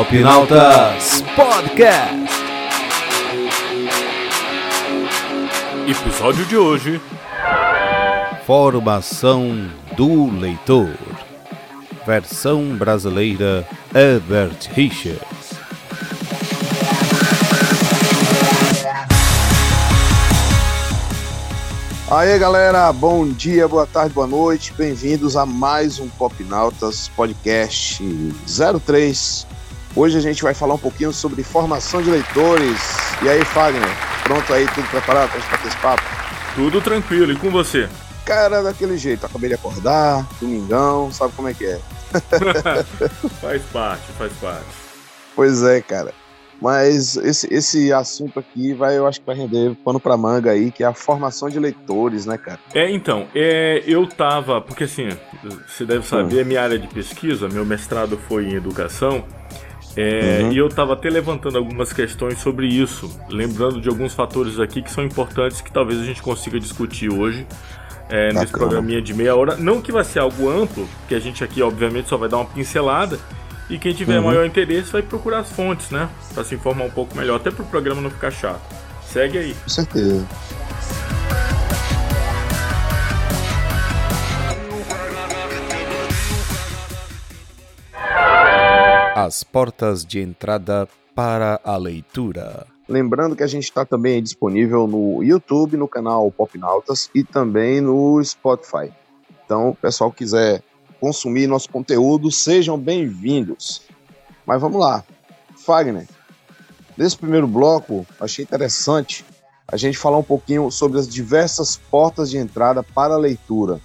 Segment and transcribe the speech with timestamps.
[0.00, 2.16] Opinautas Podcast.
[5.86, 7.00] Episódio de hoje:
[8.46, 10.96] Formação do leitor.
[12.06, 15.27] Versão brasileira Herbert Richards.
[22.10, 28.02] Aí galera, bom dia, boa tarde, boa noite, bem-vindos a mais um Popnautas Podcast
[28.82, 29.46] 03.
[29.94, 32.80] Hoje a gente vai falar um pouquinho sobre formação de leitores.
[33.22, 33.90] E aí, Fagner,
[34.24, 36.02] pronto aí, tudo preparado para bater esse papo?
[36.54, 37.90] Tudo tranquilo, e com você?
[38.24, 41.78] Cara, daquele jeito, acabei de acordar, domingão, sabe como é que é?
[43.38, 44.64] faz parte, faz parte.
[45.36, 46.14] Pois é, cara.
[46.60, 50.72] Mas esse, esse assunto aqui vai, eu acho que vai render pano pra manga aí,
[50.72, 52.58] que é a formação de leitores, né, cara?
[52.74, 55.08] É, então, é, eu tava, porque assim,
[55.66, 56.40] você deve saber, hum.
[56.40, 59.24] é minha área de pesquisa, meu mestrado foi em educação,
[59.96, 60.52] é, uhum.
[60.52, 64.92] E eu estava até levantando algumas questões sobre isso, lembrando de alguns fatores aqui que
[64.92, 67.44] são importantes que talvez a gente consiga discutir hoje
[68.08, 69.56] é, nesse programinha de meia hora.
[69.56, 72.46] Não que vai ser algo amplo, que a gente aqui obviamente só vai dar uma
[72.46, 73.18] pincelada,
[73.70, 74.26] e quem tiver uhum.
[74.26, 76.08] maior interesse vai procurar as fontes, né?
[76.32, 78.62] Para se informar um pouco melhor, até para o programa não ficar chato.
[79.02, 79.54] Segue aí.
[79.54, 80.26] Com certeza.
[89.14, 92.66] As portas de entrada para a leitura.
[92.88, 98.22] Lembrando que a gente está também disponível no YouTube, no canal Popnautas e também no
[98.24, 98.90] Spotify.
[99.44, 100.62] Então, o pessoal quiser
[101.00, 103.82] consumir nosso conteúdo, sejam bem-vindos.
[104.44, 105.04] Mas vamos lá.
[105.64, 106.08] Fagner,
[106.96, 109.24] nesse primeiro bloco, achei interessante
[109.70, 113.80] a gente falar um pouquinho sobre as diversas portas de entrada para a leitura.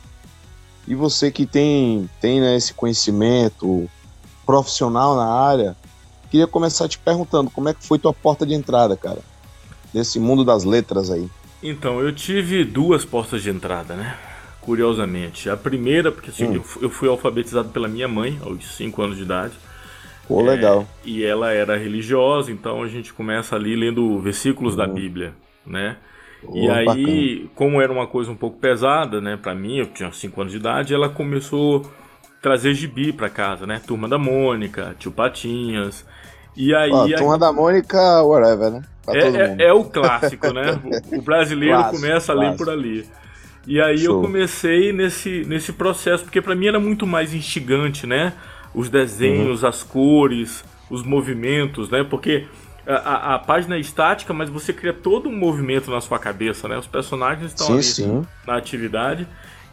[0.87, 3.89] E você que tem, tem né, esse conhecimento
[4.45, 5.75] profissional na área,
[6.29, 9.19] queria começar te perguntando como é que foi tua porta de entrada, cara,
[9.93, 11.29] nesse mundo das letras aí.
[11.61, 14.17] Então, eu tive duas portas de entrada, né?
[14.63, 15.49] Curiosamente.
[15.49, 16.63] A primeira, porque assim, hum.
[16.81, 19.53] eu, fui alfabetizado pela minha mãe aos 5 anos de idade.
[20.27, 20.87] Pô, é, legal.
[21.03, 24.93] E ela era religiosa, então a gente começa ali lendo versículos da hum.
[24.93, 25.33] Bíblia,
[25.65, 25.97] né?
[26.45, 27.49] Oh, e aí, bacana.
[27.55, 30.59] como era uma coisa um pouco pesada, né, para mim, eu tinha 5 anos de
[30.59, 33.81] idade, ela começou a trazer gibi para casa, né?
[33.85, 36.05] Turma da Mônica, Tio Patinhas.
[36.55, 36.91] E aí.
[36.91, 37.37] Oh, Turma a...
[37.37, 38.81] da Mônica, whatever, né?
[39.07, 40.79] É, é, é, o clássico, né?
[41.11, 42.65] O, o brasileiro clássico, começa a ler clássico.
[42.65, 43.05] por ali.
[43.65, 44.15] E aí Show.
[44.15, 48.33] eu comecei nesse, nesse processo, porque para mim era muito mais instigante, né?
[48.73, 49.69] Os desenhos, uhum.
[49.69, 52.03] as cores, os movimentos, né?
[52.03, 52.45] Porque
[52.85, 56.67] a, a, a, página é estática, mas você cria todo um movimento na sua cabeça,
[56.67, 56.77] né?
[56.77, 58.27] Os personagens estão sim, ali sim.
[58.45, 59.27] na atividade.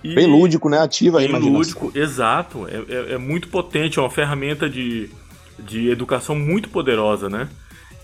[0.05, 0.78] E bem lúdico, né?
[0.78, 1.53] Ativa a imaginação.
[1.53, 2.67] lúdico, exato.
[2.69, 5.11] É, é, é, muito potente, é uma ferramenta de,
[5.59, 7.49] de educação muito poderosa, né?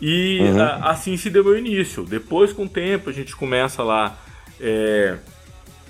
[0.03, 0.61] E uhum.
[0.61, 2.05] a, assim se deu o início.
[2.05, 4.19] Depois, com o tempo, a gente começa lá...
[4.61, 5.17] É,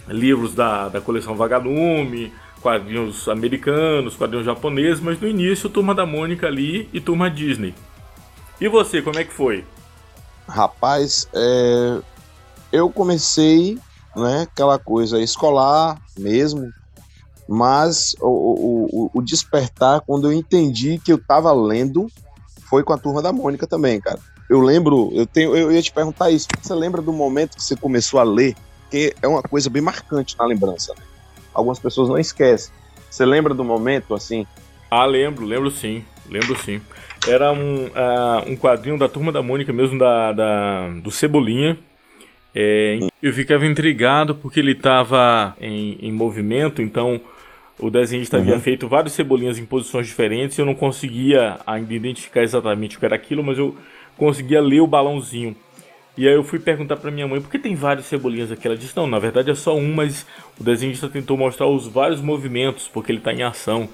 [0.09, 6.47] livros da, da coleção Vagalume, quadrinhos americanos, quadrinhos japoneses, mas no início Turma da Mônica
[6.47, 7.75] ali e Turma Disney.
[8.61, 9.65] E você, como é que foi?
[10.49, 11.99] Rapaz, é...
[12.73, 13.79] eu comecei,
[14.15, 16.73] né, aquela coisa escolar mesmo,
[17.49, 22.07] mas o, o, o despertar, quando eu entendi que eu estava lendo,
[22.69, 24.19] foi com a Turma da Mônica também, cara.
[24.49, 26.47] Eu lembro, eu tenho, eu ia te perguntar isso.
[26.61, 30.37] Você lembra do momento que você começou a ler porque é uma coisa bem marcante
[30.39, 30.95] na lembrança.
[30.97, 31.03] Né?
[31.53, 32.73] Algumas pessoas não esquecem.
[33.11, 34.47] Você lembra do momento assim?
[34.91, 36.81] Ah, lembro, lembro sim, lembro sim.
[37.27, 41.77] Era um, uh, um quadrinho da Turma da Mônica mesmo, da, da do Cebolinha.
[42.55, 47.21] É, eu ficava intrigado porque ele estava em, em movimento, então
[47.79, 48.45] o desenhista uhum.
[48.45, 50.57] havia feito vários cebolinhas em posições diferentes.
[50.57, 53.77] Eu não conseguia ainda identificar exatamente o que era aquilo, mas eu
[54.17, 55.57] conseguia ler o balãozinho.
[56.17, 58.67] E aí eu fui perguntar pra minha mãe por que tem vários cebolinhas aqui.
[58.67, 60.27] Ela disse: não, na verdade é só um, mas
[60.59, 63.89] o desenhista tentou mostrar os vários movimentos, porque ele tá em ação.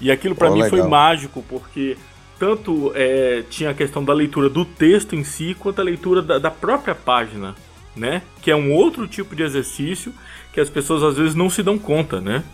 [0.00, 0.78] E aquilo para oh, mim legal.
[0.78, 1.96] foi mágico, porque
[2.38, 6.38] tanto é, tinha a questão da leitura do texto em si, quanto a leitura da,
[6.38, 7.54] da própria página,
[7.96, 8.20] né?
[8.42, 10.12] Que é um outro tipo de exercício
[10.52, 12.44] que as pessoas às vezes não se dão conta, né?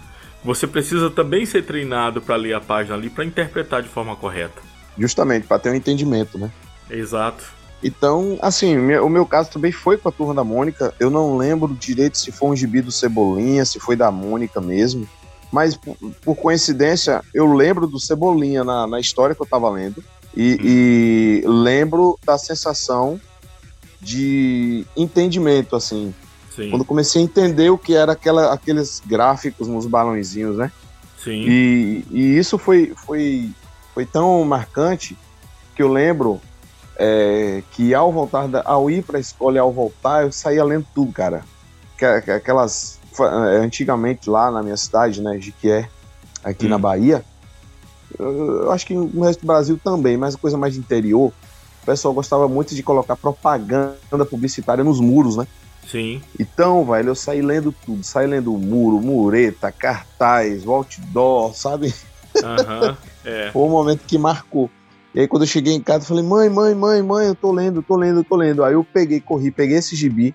[0.44, 4.60] Você precisa também ser treinado para ler a página ali, para interpretar de forma correta.
[4.98, 6.50] Justamente, para ter um entendimento, né?
[6.90, 7.44] Exato.
[7.82, 10.94] Então, assim, o meu caso também foi com a Turma da Mônica.
[11.00, 15.08] Eu não lembro direito se foi um gibi do Cebolinha, se foi da Mônica mesmo.
[15.50, 15.76] Mas,
[16.24, 20.02] por, coincidência, eu lembro do Cebolinha na, na história que eu tava lendo.
[20.34, 23.20] E, e lembro da sensação
[24.00, 26.14] de entendimento, assim.
[26.14, 26.32] Sim.
[26.54, 26.70] Sim.
[26.70, 30.70] Quando comecei a entender o que era aquela, aqueles gráficos nos balãozinhos, né?
[31.18, 31.44] Sim.
[31.48, 33.50] E, e isso foi, foi,
[33.94, 35.16] foi tão marcante
[35.74, 36.40] que eu lembro
[36.96, 40.64] é, que ao voltar, da, ao ir para a escola e ao voltar, eu saía
[40.64, 41.44] lendo tudo, cara.
[42.36, 43.00] Aquelas.
[43.20, 45.88] É, antigamente lá na minha cidade, né, Jiquié,
[46.42, 46.70] aqui hum.
[46.70, 47.22] na Bahia,
[48.18, 51.30] eu, eu acho que no resto do Brasil também, mas coisa mais de interior,
[51.82, 55.46] o pessoal gostava muito de colocar propaganda publicitária nos muros, né?
[55.86, 56.22] Sim.
[56.38, 58.02] Então, velho, eu saí lendo tudo.
[58.04, 61.92] Saí lendo muro, mureta, cartaz, outdoor, sabe?
[62.42, 63.50] Aham, é.
[63.52, 64.70] Foi um momento que marcou.
[65.14, 67.52] E aí, quando eu cheguei em casa, eu falei, mãe, mãe, mãe, mãe, eu tô
[67.52, 68.64] lendo, tô lendo, tô lendo.
[68.64, 70.34] Aí eu peguei, corri, peguei esse gibi.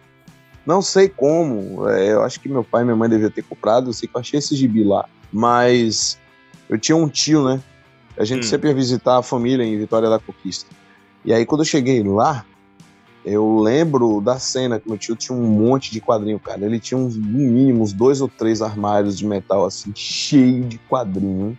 [0.66, 3.90] Não sei como, é, eu acho que meu pai e minha mãe deviam ter comprado,
[3.90, 5.06] eu sei que eu achei esse gibi lá.
[5.32, 6.20] Mas
[6.70, 7.62] eu tinha um tio, né?
[8.18, 8.50] A gente hum.
[8.50, 10.70] sempre ia visitar a família em Vitória da Conquista.
[11.24, 12.46] E aí, quando eu cheguei lá,
[13.26, 16.66] eu lembro da cena que meu tio tinha um monte de quadrinho, cara.
[16.66, 20.78] Ele tinha uns, no mínimo, uns dois ou três armários de metal, assim, cheio de
[20.78, 21.58] quadrinho.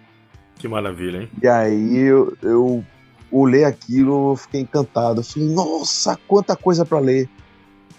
[0.56, 1.30] Que maravilha, hein?
[1.42, 2.84] E aí eu, eu
[3.30, 5.20] olhei aquilo, fiquei encantado.
[5.20, 7.28] Eu falei, nossa, quanta coisa para ler.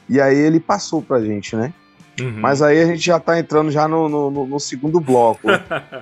[0.07, 1.73] E aí ele passou pra gente, né?
[2.19, 2.39] Uhum.
[2.39, 5.47] Mas aí a gente já tá entrando já no, no, no segundo bloco.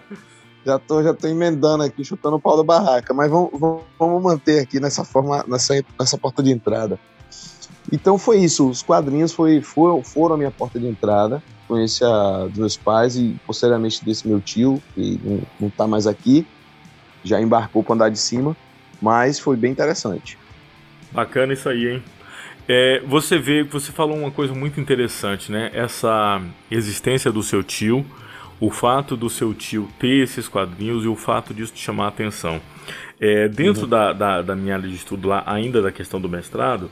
[0.65, 3.51] já tô, já tô emendando aqui, chutando o pau da barraca, mas vamos,
[3.97, 7.00] vamos manter aqui nessa forma, nessa, nessa porta de entrada.
[7.91, 12.47] Então foi isso, os quadrinhos foi, foi, foram a minha porta de entrada, conheci a
[12.47, 16.45] dos meus pais e posteriormente desse meu tio, que não, não tá mais aqui,
[17.23, 18.56] já embarcou para andar de cima,
[19.01, 20.38] mas foi bem interessante.
[21.11, 22.03] Bacana isso aí, hein?
[22.67, 25.71] É, você vê, você falou uma coisa muito interessante, né?
[25.73, 28.05] Essa existência do seu tio,
[28.59, 32.07] o fato do seu tio ter esses quadrinhos e o fato disso te chamar a
[32.09, 32.59] atenção.
[33.19, 33.89] É, dentro uhum.
[33.89, 36.91] da, da, da, minha área de estudo lá, ainda da questão do mestrado,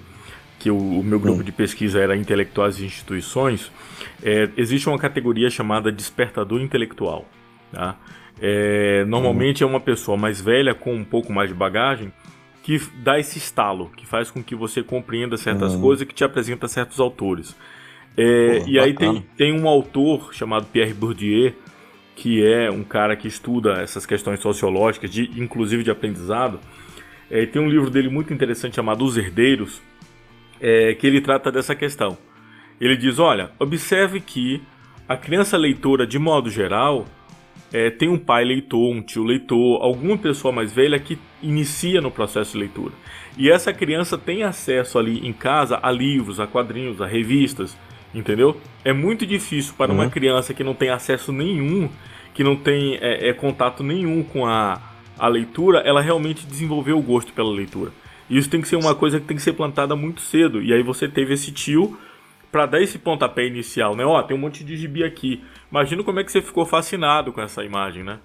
[0.57, 1.43] que o, o meu grupo uhum.
[1.43, 3.69] de pesquisa era intelectuais e instituições,
[4.23, 7.27] é, existe uma categoria chamada despertador intelectual.
[7.71, 7.95] Tá?
[8.41, 12.11] É, normalmente é uma pessoa mais velha com um pouco mais de bagagem
[12.65, 15.81] que dá esse estalo, que faz com que você compreenda certas uhum.
[15.81, 17.55] coisas e que te apresenta certos autores.
[18.17, 21.53] É, e aí tem, tem um autor chamado Pierre Bourdieu,
[22.15, 26.59] que é um cara que estuda essas questões sociológicas, de, inclusive de aprendizado.
[27.29, 29.79] É, tem um livro dele muito interessante chamado Os Herdeiros,
[30.59, 32.17] é, que ele trata dessa questão.
[32.81, 34.61] Ele diz: olha, observe que
[35.07, 37.05] a criança leitora, de modo geral,
[37.75, 42.10] é, tem um pai leitor, um tio leitor, alguma pessoa mais velha que inicia no
[42.10, 42.94] processo de leitura.
[43.38, 47.77] E essa criança tem acesso ali em casa a livros, a quadrinhos, a revistas,
[48.13, 48.56] entendeu?
[48.86, 50.00] É muito difícil para uhum.
[50.00, 51.89] uma criança que não tem acesso nenhum,
[52.33, 54.81] que não tem é, é, contato nenhum com a,
[55.19, 57.92] a leitura, ela realmente desenvolver o gosto pela leitura.
[58.30, 60.63] Isso tem que ser uma coisa que tem que ser plantada muito cedo.
[60.63, 62.00] E aí você teve esse tio
[62.55, 64.05] para dar esse pontapé inicial, né?
[64.05, 65.43] Ó, tem um monte de gibi aqui.
[65.69, 68.17] Imagina como é que você ficou fascinado com essa imagem, né?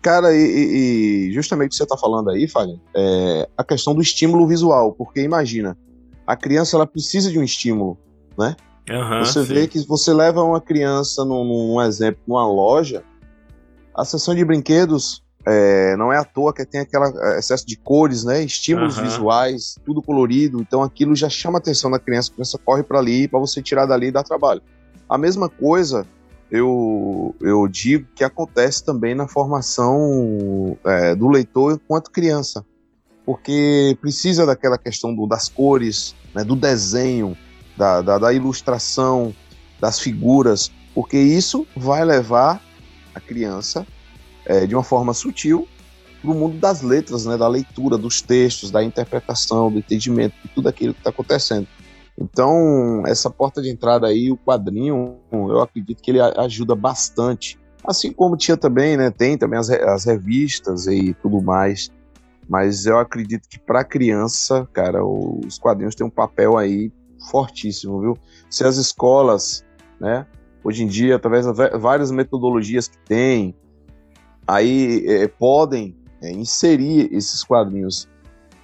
[0.00, 4.00] Cara, e, e justamente o que você está falando aí, Fagner, é a questão do
[4.00, 5.76] estímulo visual, porque imagina,
[6.24, 7.98] a criança ela precisa de um estímulo,
[8.38, 8.54] né?
[8.88, 9.52] Uhum, você sim.
[9.52, 13.02] vê que você leva uma criança, num, num exemplo, numa loja,
[13.92, 17.74] a sessão de brinquedos é, não é à toa que tem aquele é, excesso de
[17.76, 18.44] cores, né?
[18.44, 19.04] Estímulos uhum.
[19.04, 20.60] visuais, tudo colorido.
[20.60, 22.30] Então aquilo já chama a atenção da criança.
[22.30, 24.60] A criança corre para ali para você tirar dali e dar trabalho.
[25.08, 26.06] A mesma coisa
[26.50, 32.64] eu, eu digo que acontece também na formação é, do leitor enquanto criança,
[33.24, 37.36] porque precisa daquela questão do, das cores, né, do desenho,
[37.76, 39.34] da, da, da ilustração,
[39.80, 42.62] das figuras, porque isso vai levar
[43.14, 43.86] a criança
[44.48, 45.68] é, de uma forma sutil
[46.20, 50.48] para o mundo das letras, né, da leitura, dos textos, da interpretação, do entendimento de
[50.48, 51.68] tudo aquilo que está acontecendo.
[52.20, 57.56] Então, essa porta de entrada aí, o quadrinho, eu acredito que ele ajuda bastante.
[57.86, 61.90] Assim como tinha também, né, tem também as, as revistas e tudo mais.
[62.48, 66.90] Mas eu acredito que para criança, cara, os quadrinhos têm um papel aí
[67.30, 68.18] fortíssimo, viu?
[68.50, 69.64] Se as escolas,
[70.00, 70.26] né,
[70.64, 73.54] hoje em dia, através de várias metodologias que tem,
[74.48, 78.08] aí é, podem é, inserir esses quadrinhos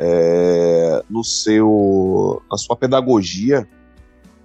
[0.00, 3.68] é, no seu, na sua pedagogia,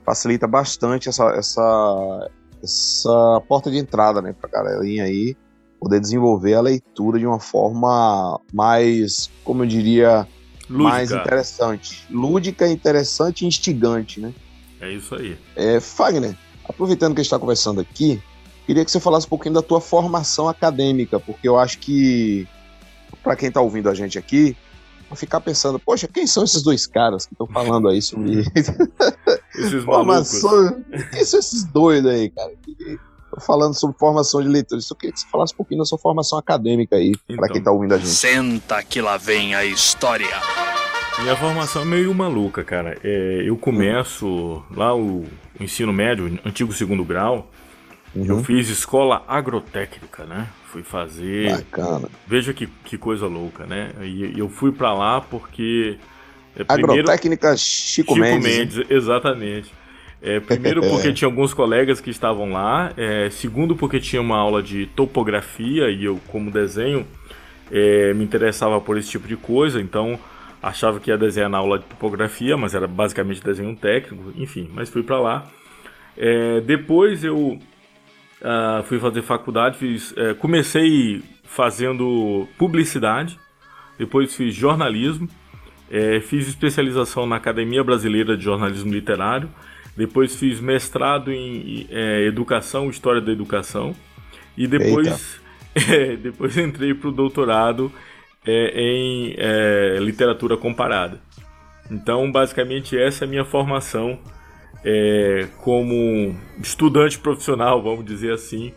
[0.05, 2.29] facilita bastante essa, essa,
[2.62, 5.36] essa porta de entrada né, para a galerinha aí
[5.79, 10.27] poder desenvolver a leitura de uma forma mais, como eu diria,
[10.69, 10.89] Lúdica.
[10.89, 12.05] mais interessante.
[12.12, 14.34] Lúdica, interessante e instigante, né?
[14.81, 15.38] É isso aí.
[15.55, 18.22] É, Fagner, aproveitando que a gente está conversando aqui,
[18.70, 22.48] Queria que você falasse um pouquinho da tua formação acadêmica, porque eu acho que,
[23.24, 24.56] para quem está ouvindo a gente aqui,
[25.10, 28.46] vai ficar pensando, poxa, quem são esses dois caras que estão falando aí sobre
[29.58, 30.84] esses formação...
[31.12, 32.52] Quem são esses doidos aí, cara?
[33.40, 36.38] Falando sobre formação de leitores, eu queria que você falasse um pouquinho da sua formação
[36.38, 38.10] acadêmica aí, então, para quem tá ouvindo a gente.
[38.10, 40.40] Senta que lá vem a história.
[41.24, 43.00] Minha formação é meio maluca, cara.
[43.04, 45.26] É, eu começo lá o
[45.60, 47.50] ensino médio, antigo segundo grau.
[48.16, 48.25] Uhum.
[48.25, 50.48] Eu fiz escola agrotécnica, né?
[50.72, 51.51] Fui fazer.
[51.51, 52.10] Bacana.
[52.28, 53.92] Veja que, que coisa louca, né?
[54.01, 55.98] E eu fui para lá porque.
[56.56, 56.92] É, primeiro...
[56.92, 58.75] Agrotécnica Chico, Chico Mendes.
[58.75, 59.72] Mendes exatamente.
[60.22, 62.92] É, primeiro porque tinha alguns colegas que estavam lá.
[62.98, 67.06] É, segundo porque tinha uma aula de topografia e eu, como desenho,
[67.72, 69.80] é, me interessava por esse tipo de coisa.
[69.80, 70.20] Então
[70.62, 74.89] achava que ia desenhar na aula de topografia, mas era basicamente desenho técnico, enfim, mas
[74.89, 75.48] fui para lá.
[76.18, 77.60] É, depois eu
[78.41, 83.39] uh, fui fazer faculdade, fiz, é, comecei fazendo publicidade,
[83.98, 85.29] depois fiz jornalismo,
[85.89, 89.50] é, fiz especialização na Academia Brasileira de Jornalismo Literário,
[89.98, 93.96] depois fiz mestrado em é, Educação, História da Educação,
[94.55, 95.39] e depois,
[95.75, 97.91] é, depois entrei para o doutorado
[98.46, 101.19] é, em é, literatura comparada.
[101.91, 104.19] Então, basicamente, essa é a minha formação
[104.84, 108.74] é, como estudante profissional, vamos dizer assim,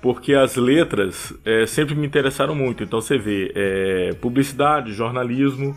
[0.00, 2.82] porque as letras é, sempre me interessaram muito.
[2.82, 5.76] Então, você vê é, publicidade, jornalismo,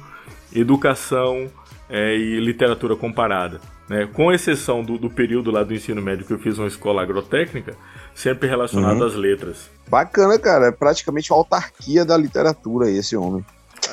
[0.54, 1.50] educação
[1.90, 3.62] é, e literatura comparada.
[3.88, 4.08] Né?
[4.12, 7.76] Com exceção do, do, período lá do ensino médio que eu fiz uma escola agrotécnica,
[8.14, 9.08] sempre relacionado uhum.
[9.08, 9.70] às letras.
[9.88, 10.68] Bacana, cara.
[10.68, 13.46] É praticamente uma autarquia da literatura esse homem.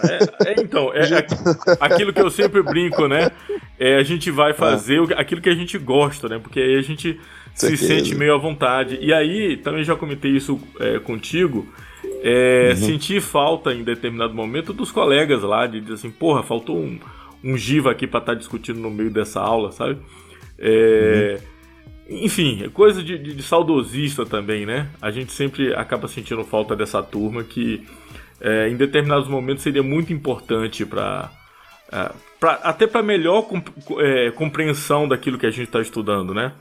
[0.03, 1.26] É, é, então, é, é,
[1.81, 3.31] aquilo que eu sempre brinco, né?
[3.79, 4.55] É, a gente vai é.
[4.55, 6.38] fazer aquilo que a gente gosta, né?
[6.38, 7.21] Porque aí a gente
[7.55, 8.99] se sente meio à vontade.
[9.00, 11.69] E aí, também já comentei isso é, contigo,
[12.23, 12.76] é, uhum.
[12.76, 16.99] sentir falta em determinado momento dos colegas lá, de dizer assim, porra, faltou um,
[17.43, 19.99] um Giva aqui para estar tá discutindo no meio dessa aula, sabe?
[20.59, 21.55] Uhum.
[22.09, 24.88] Enfim, é coisa de, de, de, saudosista também, né?
[25.00, 27.83] A gente sempre acaba sentindo falta dessa turma que
[28.44, 31.30] é, em determinados momentos seria muito importante para
[31.90, 32.12] é,
[32.62, 36.52] até para melhor comp é, compreensão daquilo que a gente está estudando, né?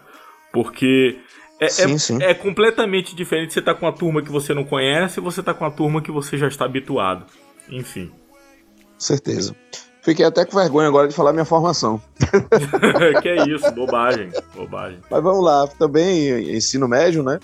[0.54, 1.20] Porque
[1.60, 2.24] é, sim, é, sim.
[2.24, 5.42] é, completamente diferente você estar tá com uma turma que você não conhece e você
[5.42, 7.26] estar tá com uma turma que você já está habituado.
[7.70, 8.10] Enfim.
[8.98, 9.54] Certeza.
[10.02, 12.02] Fiquei até com vergonha agora de falar minha formação.
[13.22, 15.00] que é isso, bobagem, bobagem.
[15.10, 17.40] Mas vamos lá, também ensino médio, né?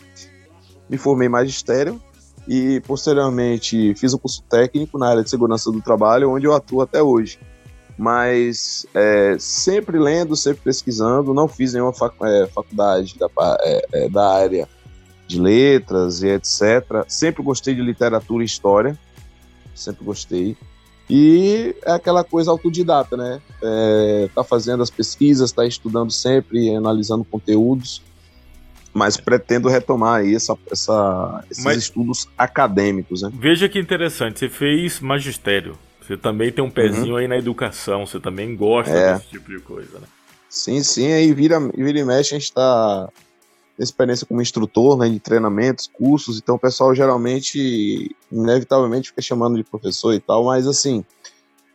[0.89, 2.01] Me formei em magistério
[2.50, 6.53] e posteriormente fiz o um curso técnico na área de segurança do trabalho, onde eu
[6.56, 7.38] atuo até hoje.
[7.96, 13.29] Mas é, sempre lendo, sempre pesquisando, não fiz nenhuma fac, é, faculdade da,
[13.62, 14.68] é, é, da área
[15.27, 17.06] de letras e etc.
[17.08, 18.98] Sempre gostei de literatura e história,
[19.75, 20.58] sempre gostei.
[21.08, 23.39] E é aquela coisa autodidata, né?
[23.62, 28.01] É, tá fazendo as pesquisas, tá estudando sempre, analisando conteúdos,
[28.93, 33.31] mas pretendo retomar aí essa, essa esses mas, estudos acadêmicos, né?
[33.34, 37.17] Veja que interessante, você fez magistério, você também tem um pezinho uhum.
[37.17, 39.13] aí na educação, você também gosta é.
[39.13, 40.08] desse tipo de coisa, né?
[40.50, 43.10] Sim, sim, aí vira, vira e mexe, a gente está
[43.77, 49.63] experiência como instrutor, né, de treinamentos, cursos, então o pessoal geralmente, inevitavelmente, fica chamando de
[49.63, 51.05] professor e tal, mas assim,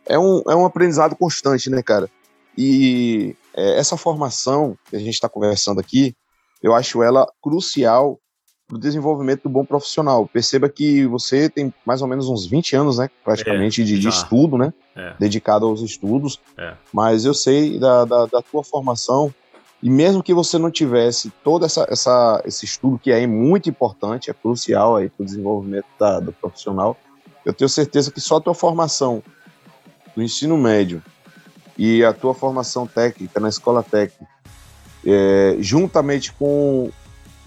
[0.05, 2.09] é um, é um aprendizado constante, né, cara?
[2.57, 6.15] E é, essa formação que a gente está conversando aqui,
[6.61, 8.19] eu acho ela crucial
[8.67, 10.27] para o desenvolvimento do bom profissional.
[10.27, 14.07] Perceba que você tem mais ou menos uns 20 anos, né, praticamente, é, de, de,
[14.07, 15.13] estudo, né, é.
[15.19, 16.73] dedicado aos estudos, é.
[16.91, 19.33] mas eu sei da, da, da tua formação
[19.83, 24.31] e mesmo que você não tivesse todo essa, essa, esse estudo, que é muito importante,
[24.31, 26.97] é crucial para o desenvolvimento da, do profissional,
[27.45, 29.21] eu tenho certeza que só a tua formação
[30.15, 31.03] no ensino médio
[31.77, 34.25] e a tua formação técnica na escola técnica,
[35.05, 36.89] é, juntamente com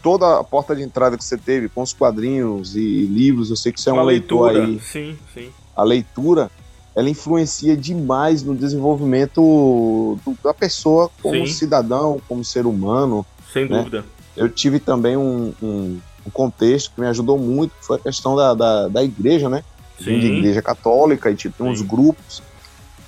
[0.02, 3.72] toda a porta de entrada que você teve, com os quadrinhos e livros, eu sei
[3.72, 4.66] que você é um leitor leitura.
[4.66, 4.80] aí.
[4.80, 5.50] Sim, sim.
[5.76, 6.50] A leitura
[6.98, 11.52] ela influencia demais no desenvolvimento do, da pessoa como Sim.
[11.52, 13.24] cidadão, como ser humano.
[13.52, 13.78] Sem né?
[13.78, 14.04] dúvida.
[14.36, 18.34] Eu tive também um, um, um, contexto que me ajudou muito, que foi a questão
[18.34, 19.62] da, da, da igreja, né?
[19.96, 20.18] Sim.
[20.18, 22.42] De igreja católica e tipo, uns grupos.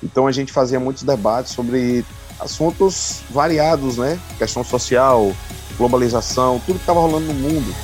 [0.00, 2.04] Então a gente fazia muitos debates sobre
[2.40, 4.18] assuntos variados, né?
[4.38, 5.32] Questão social,
[5.76, 7.74] globalização, tudo que estava rolando no mundo.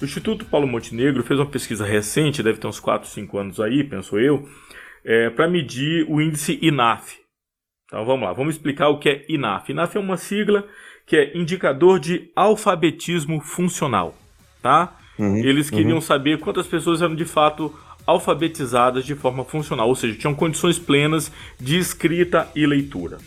[0.00, 3.84] O Instituto Paulo Montenegro fez uma pesquisa recente, deve ter uns 4, 5 anos aí,
[3.84, 4.48] penso eu,
[5.04, 7.18] é, para medir o índice INAF.
[7.84, 9.70] Então vamos lá, vamos explicar o que é INAF.
[9.70, 10.66] INAF é uma sigla
[11.06, 14.14] que é Indicador de Alfabetismo Funcional,
[14.62, 14.96] tá?
[15.20, 16.00] Uhum, Eles queriam uhum.
[16.00, 17.74] saber quantas pessoas eram de fato
[18.06, 23.18] alfabetizadas de forma funcional, ou seja, tinham condições plenas de escrita e leitura,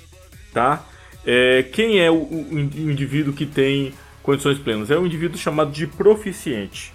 [0.52, 0.84] tá?
[1.24, 4.90] É, quem é o, o, indivíduo que tem condições plenas?
[4.90, 6.92] É o indivíduo chamado de proficiente.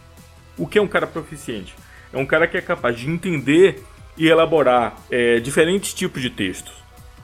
[0.59, 1.75] O que é um cara proficiente?
[2.13, 3.83] É um cara que é capaz de entender
[4.17, 6.75] e elaborar é, diferentes tipos de textos.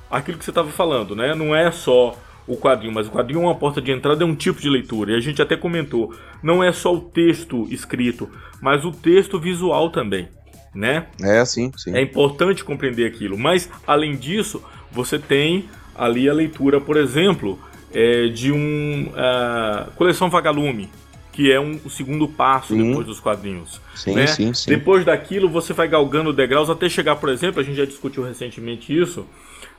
[0.08, 1.34] Aquilo que você estava falando, né?
[1.34, 2.16] Não é só
[2.46, 5.12] o quadrinho, mas o quadrinho é uma porta de entrada, é um tipo de leitura.
[5.12, 8.28] E a gente até comentou, não é só o texto escrito,
[8.60, 10.28] mas o texto visual também,
[10.74, 11.06] né?
[11.22, 11.94] É, sim, sim.
[11.94, 13.38] É importante compreender aquilo.
[13.38, 17.58] Mas, além disso, você tem ali a leitura, por exemplo,
[17.92, 20.90] é, de um uh, coleção Vagalume,
[21.32, 22.88] que é um, o segundo passo sim.
[22.88, 23.80] depois dos quadrinhos.
[23.94, 24.26] Sim, né?
[24.26, 24.70] sim, sim.
[24.70, 28.96] Depois daquilo, você vai galgando degraus até chegar, por exemplo, a gente já discutiu recentemente
[28.96, 29.26] isso,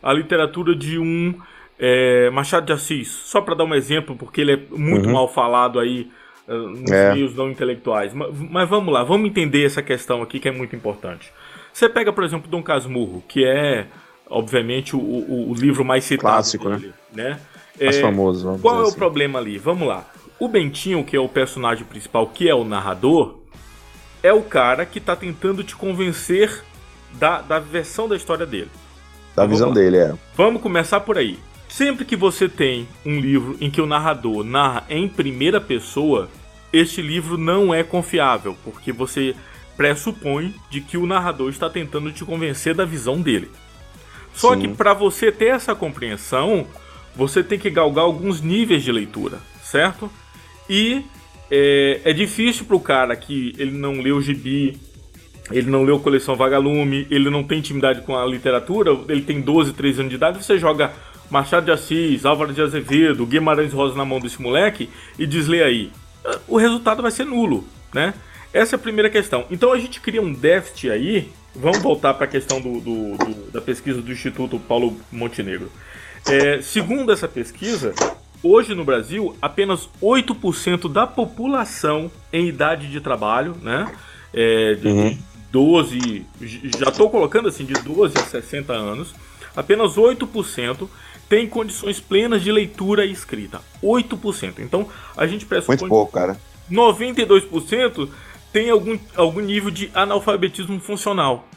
[0.02, 1.34] a literatura de um
[1.80, 5.14] é, Machado de Assis, só para dar um exemplo, porque ele é muito uhum.
[5.14, 6.10] mal falado aí
[6.48, 7.14] uh, nos é.
[7.14, 8.14] meios não intelectuais.
[8.14, 11.32] Mas, mas, vamos lá, vamos entender essa questão aqui que é muito importante.
[11.74, 13.88] Você pega, por exemplo, Dom Casmurro, que é,
[14.30, 17.24] obviamente, o, o, o livro mais citado Clássico, dele, né?
[17.32, 17.40] né?
[17.82, 18.58] Mais é, famoso.
[18.62, 18.92] Qual é assim.
[18.92, 19.58] o problema ali?
[19.58, 20.06] Vamos lá.
[20.40, 23.40] O Bentinho, que é o personagem principal, que é o narrador,
[24.24, 26.64] é o cara que está tentando te convencer
[27.14, 28.72] da, da versão da história dele.
[29.36, 30.14] Da visão dele, é.
[30.36, 31.38] Vamos começar por aí.
[31.76, 36.30] Sempre que você tem um livro em que o narrador narra em primeira pessoa,
[36.72, 39.36] este livro não é confiável, porque você
[39.76, 43.52] pressupõe de que o narrador está tentando te convencer da visão dele.
[44.34, 44.62] Só Sim.
[44.62, 46.66] que para você ter essa compreensão,
[47.14, 50.10] você tem que galgar alguns níveis de leitura, certo?
[50.70, 51.04] E
[51.52, 54.80] é, é difícil para o cara que ele não leu o gibi,
[55.52, 59.74] ele não leu coleção Vagalume, ele não tem intimidade com a literatura, ele tem 12,
[59.74, 60.94] 13 anos de idade, você joga
[61.30, 65.64] Machado de Assis, Álvaro de Azevedo, Guimarães Rosa na mão desse moleque e diz lê
[65.64, 65.92] aí.
[66.48, 68.14] O resultado vai ser nulo, né?
[68.54, 69.46] Essa é a primeira questão.
[69.52, 71.30] Então a gente cria um déficit aí.
[71.54, 75.72] Vamos voltar para a questão do, do, do, da pesquisa do Instituto Paulo Montenegro.
[76.28, 77.94] É, segundo essa pesquisa,
[78.42, 83.92] hoje no Brasil, apenas 8% da população em idade de trabalho, né?
[84.34, 85.18] É, de, uhum.
[85.52, 86.26] 12,
[86.78, 89.16] já estou colocando assim, de 12 a 60 anos,
[89.56, 90.88] apenas 8%
[91.28, 93.62] tem condições plenas de leitura e escrita.
[93.84, 94.60] 8%.
[94.60, 94.88] Então,
[95.18, 96.40] a gente pressupõe Muito pouco, cara.
[96.72, 98.10] 92%
[98.52, 101.48] tem algum, algum nível de analfabetismo funcional.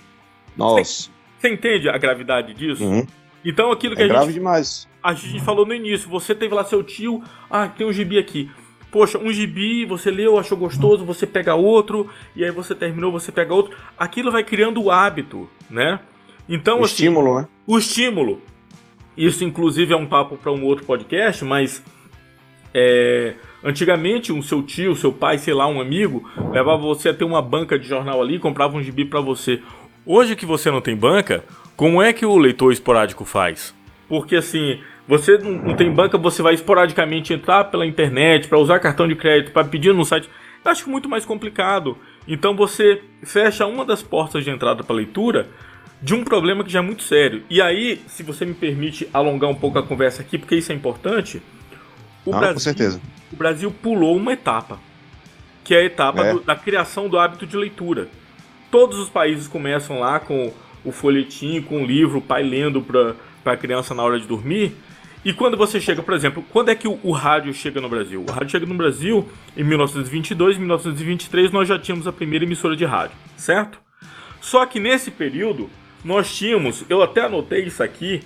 [0.57, 1.11] Nossa.
[1.39, 2.85] Você entende a gravidade disso?
[2.85, 3.07] Uhum.
[3.45, 4.89] Então, aquilo que é a grave gente, demais.
[5.03, 8.51] A gente falou no início, você teve lá seu tio, ah, tem um gibi aqui.
[8.91, 13.31] Poxa, um gibi, você leu, achou gostoso, você pega outro, e aí você terminou, você
[13.31, 13.77] pega outro.
[13.97, 16.01] Aquilo vai criando o hábito, né?
[16.49, 17.49] Então, o assim, estímulo, né?
[17.67, 18.43] O estímulo.
[19.17, 21.83] Isso, inclusive, é um papo para um outro podcast, mas
[22.73, 27.25] é, antigamente, um seu tio, seu pai, sei lá, um amigo, levava você a ter
[27.25, 29.61] uma banca de jornal ali, comprava um gibi para você.
[30.07, 31.45] Hoje que você não tem banca,
[31.77, 33.75] como é que o leitor esporádico faz?
[34.09, 39.07] Porque assim, você não tem banca, você vai esporadicamente entrar pela internet, para usar cartão
[39.07, 40.31] de crédito, para pedir no site.
[40.65, 41.97] Eu acho muito mais complicado.
[42.27, 45.49] Então você fecha uma das portas de entrada para leitura
[46.01, 47.43] de um problema que já é muito sério.
[47.51, 50.75] E aí, se você me permite alongar um pouco a conversa aqui, porque isso é
[50.75, 51.43] importante,
[52.25, 53.01] o, Não, Brasil, com certeza.
[53.33, 54.79] o Brasil pulou uma etapa,
[55.65, 56.33] que é a etapa é.
[56.33, 58.09] Do, da criação do hábito de leitura.
[58.71, 60.53] Todos os países começam lá com
[60.85, 64.77] o folhetim, com o livro, o pai lendo para a criança na hora de dormir.
[65.25, 68.25] E quando você chega, por exemplo, quando é que o, o, rádio chega no Brasil?
[68.27, 72.85] O rádio chega no Brasil em 1922, 1923 nós já tínhamos a primeira emissora de
[72.85, 73.81] rádio, certo?
[74.41, 75.69] Só que nesse período
[76.05, 78.23] nós tínhamos, eu até anotei isso aqui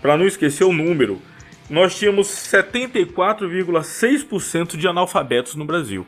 [0.00, 1.20] para não esquecer o número,
[1.68, 6.04] nós tínhamos 74,6% de analfabetos no Brasil.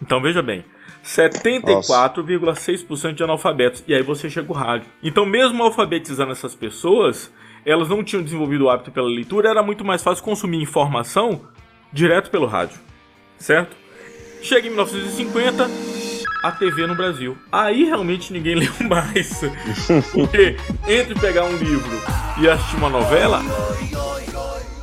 [0.00, 0.64] Então veja bem,
[1.04, 3.84] 74,6% de analfabetos.
[3.86, 4.88] E aí você chega o rádio.
[5.02, 7.30] Então, mesmo alfabetizando essas pessoas,
[7.64, 11.42] elas não tinham desenvolvido o hábito pela leitura, era muito mais fácil consumir informação
[11.92, 12.80] direto pelo rádio.
[13.38, 13.76] Certo?
[14.42, 15.68] Chega em 1950,
[16.42, 17.36] a TV no Brasil.
[17.50, 19.40] Aí realmente ninguém leu mais.
[20.12, 20.56] Porque
[20.88, 21.90] entre pegar um livro
[22.40, 23.40] e assistir uma novela,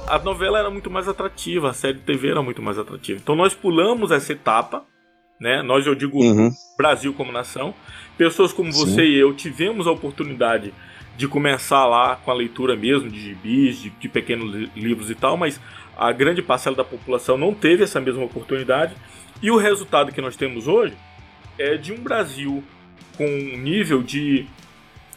[0.08, 3.20] a novela era muito mais atrativa, a série de TV era muito mais atrativa.
[3.22, 4.86] Então nós pulamos essa etapa,
[5.39, 5.62] né?
[5.62, 6.50] Nós, eu digo, uhum.
[6.78, 7.74] Brasil como nação.
[8.17, 8.80] Pessoas como Sim.
[8.80, 10.74] você e eu tivemos a oportunidade
[11.15, 15.36] de começar lá com a leitura mesmo de gibis, de, de pequenos livros e tal,
[15.36, 15.60] mas
[15.98, 18.96] a grande parcela da população não teve essa mesma oportunidade.
[19.41, 20.96] E o resultado que nós temos hoje
[21.58, 22.63] é de um Brasil
[23.17, 24.46] com um nível de,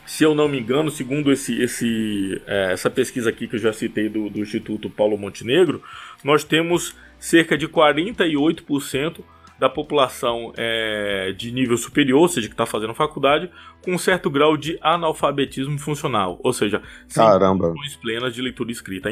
[0.06, 3.72] se eu não me engano, segundo esse, esse, é, essa pesquisa aqui que eu já
[3.72, 5.82] citei do, do Instituto Paulo Montenegro,
[6.24, 9.22] nós temos cerca de 48%
[9.58, 13.50] da população é, de nível superior, ou seja, que está fazendo faculdade,
[13.84, 17.74] com um certo grau de analfabetismo funcional, ou seja, sem Caramba.
[18.00, 19.10] plenas de leitura escrita.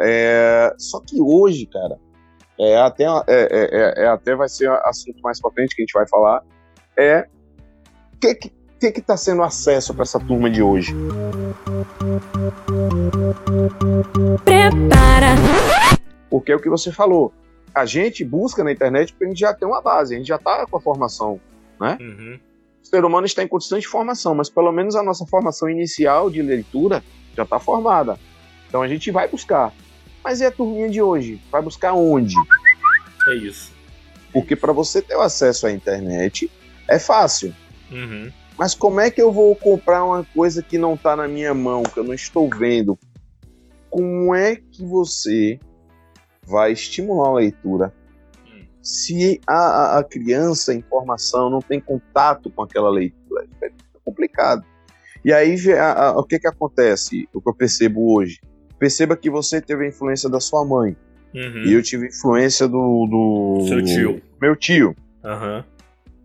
[0.00, 1.98] É, só que hoje, cara,
[2.58, 5.92] é até, é, é, é, até vai ser assunto mais pra frente que a gente
[5.92, 6.42] vai falar,
[6.96, 7.26] é
[8.12, 10.94] o que que, que que tá sendo acesso para essa turma de hoje?
[14.44, 15.34] Prepara.
[16.30, 17.32] Porque é o que você falou.
[17.74, 20.38] A gente busca na internet porque a gente já tem uma base, a gente já
[20.38, 21.40] tá com a formação.
[21.80, 22.38] Uhum.
[22.82, 26.40] O ser humano está em constante formação, mas pelo menos a nossa formação inicial de
[26.40, 27.02] leitura
[27.36, 28.18] já está formada.
[28.68, 29.72] Então a gente vai buscar.
[30.24, 31.40] Mas e a turminha de hoje?
[31.52, 32.34] Vai buscar onde?
[33.28, 33.72] É isso.
[34.32, 36.50] Porque para você ter o acesso à internet
[36.88, 37.54] é fácil.
[37.90, 38.32] Uhum.
[38.58, 41.82] Mas como é que eu vou comprar uma coisa que não está na minha mão,
[41.82, 42.98] que eu não estou vendo?
[43.90, 45.58] Como é que você
[46.46, 47.92] vai estimular a leitura
[48.46, 48.62] Hum.
[48.82, 53.46] se a, a- a criança em formação não tem contato com aquela leitura?
[53.62, 53.70] É
[54.04, 54.64] complicado.
[55.24, 57.28] E aí a- a- o que, que acontece?
[57.32, 58.40] O que eu percebo hoje?
[58.84, 60.94] Perceba que você teve a influência da sua mãe.
[61.34, 61.62] Uhum.
[61.64, 64.22] E eu tive influência do, do Seu tio.
[64.38, 64.94] meu tio.
[65.24, 65.64] Aham.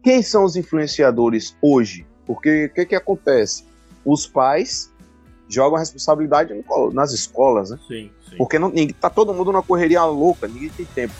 [0.03, 2.05] Quem são os influenciadores hoje?
[2.27, 3.63] Porque o que, que acontece?
[4.03, 4.91] Os pais
[5.47, 6.53] jogam a responsabilidade
[6.91, 7.79] nas escolas, né?
[7.87, 8.35] Sim, sim.
[8.37, 11.13] Porque não, ninguém- tá todo mundo na correria louca, ninguém tem tempo.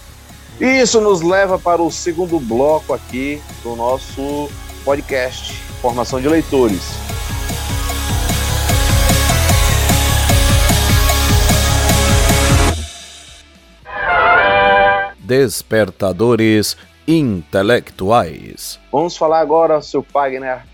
[0.60, 4.50] Isso nos leva para o segundo bloco aqui do nosso
[4.84, 7.09] podcast, Formação de Leitores.
[15.30, 16.76] Despertadores
[17.08, 18.80] intelectuais.
[18.92, 20.66] Vamos falar agora, seu Wagner,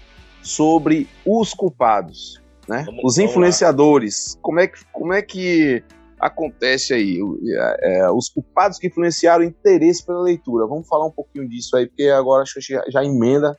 [0.41, 2.84] sobre os culpados, né?
[2.86, 4.38] Vamos- os influenciadores.
[4.41, 5.84] Como é que, como é que
[6.18, 7.20] acontece aí?
[7.46, 10.65] É, é, os culpados que influenciaram o interesse pela leitura.
[10.65, 13.58] Vamos falar um pouquinho disso aí, porque agora acho que já, já emenda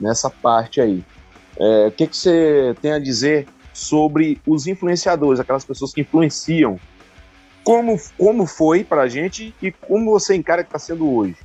[0.00, 1.04] nessa parte aí.
[1.58, 6.80] É, o que, que você tem a dizer sobre os influenciadores, aquelas pessoas que influenciam?
[7.64, 11.36] Como, como foi pra gente e como você encara que está sendo hoje?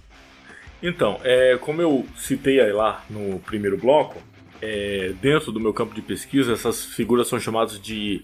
[0.81, 4.21] Então, é, como eu citei aí lá no primeiro bloco,
[4.61, 8.23] é, dentro do meu campo de pesquisa, essas figuras são chamadas de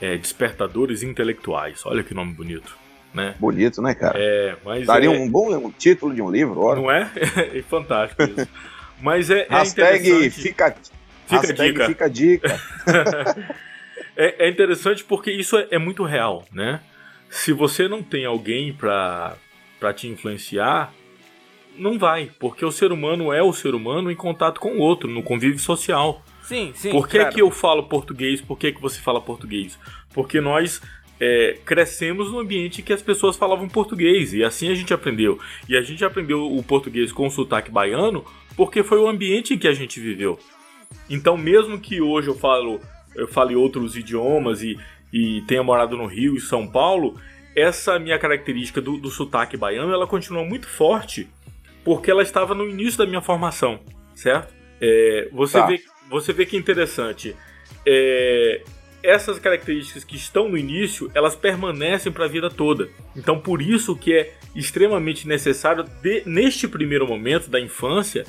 [0.00, 1.84] é, despertadores intelectuais.
[1.84, 2.76] Olha que nome bonito,
[3.12, 3.34] né?
[3.38, 4.18] Bonito, né, cara?
[4.18, 6.80] É, mas Daria é, um bom um título de um livro, ora.
[6.80, 7.10] não é?
[7.54, 8.48] é fantástico isso.
[9.00, 10.74] Mas é, é Hashtag fica,
[11.26, 11.86] Fica a hashtag dica.
[11.86, 12.60] fica a dica.
[14.16, 16.80] é, é interessante porque isso é muito real, né?
[17.30, 19.36] Se você não tem alguém pra,
[19.78, 20.92] pra te influenciar,
[21.76, 25.08] não vai, porque o ser humano é o ser humano em contato com o outro,
[25.10, 26.22] no convívio social.
[26.42, 26.90] Sim, sim.
[26.90, 27.34] Por que, claro.
[27.34, 28.40] que eu falo português?
[28.40, 29.78] Por que, que você fala português?
[30.12, 30.80] Porque nós
[31.20, 35.38] é, crescemos no ambiente que as pessoas falavam português e assim a gente aprendeu.
[35.68, 38.24] E a gente aprendeu o português com sotaque baiano
[38.56, 40.38] porque foi o ambiente em que a gente viveu.
[41.08, 42.80] Então, mesmo que hoje eu falo
[43.14, 44.78] eu fale outros idiomas e,
[45.12, 47.20] e tenha morado no Rio e São Paulo,
[47.56, 51.28] essa minha característica do, do sotaque baiano ela continua muito forte
[51.84, 53.80] porque ela estava no início da minha formação,
[54.14, 54.52] certo?
[54.80, 55.66] É, você, Tá.
[55.66, 57.34] vê, você vê que é interessante.
[57.86, 58.62] É,
[59.02, 62.88] essas características que estão no início, elas permanecem para a vida toda.
[63.16, 68.24] Então, por isso que é extremamente necessário, de- neste primeiro momento da infância,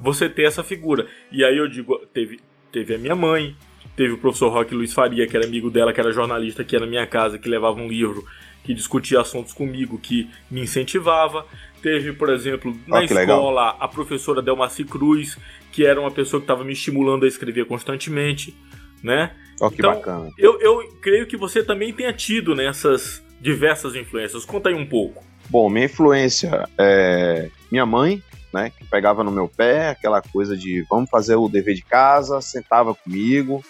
[0.00, 1.06] você ter essa figura.
[1.30, 2.40] E aí eu digo, teve,
[2.72, 3.54] teve a minha mãe,
[3.96, 6.84] teve o professor Roque Luiz Faria, que era amigo dela, que era jornalista, que era
[6.84, 8.24] na minha casa, que levava um livro,
[8.64, 11.46] que discutia assuntos comigo, que me incentivava.
[11.82, 13.36] Teve, por exemplo, na Ah, que legal.
[13.38, 15.38] escola, a professora Delmaci Cruz,
[15.70, 18.56] que era uma pessoa que estava me estimulando a escrever constantemente,
[19.02, 19.32] né?
[19.60, 20.30] Ó, que Então, bacana.
[20.38, 24.44] Eu, eu creio que você também tenha tido nessas diversas influências.
[24.44, 25.22] Conta aí um pouco.
[25.50, 28.70] Bom, minha influência é minha mãe, né?
[28.70, 32.94] Que pegava no meu pé, aquela coisa de vamos fazer o dever de casa, sentava
[32.94, 33.62] comigo,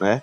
[0.00, 0.22] né?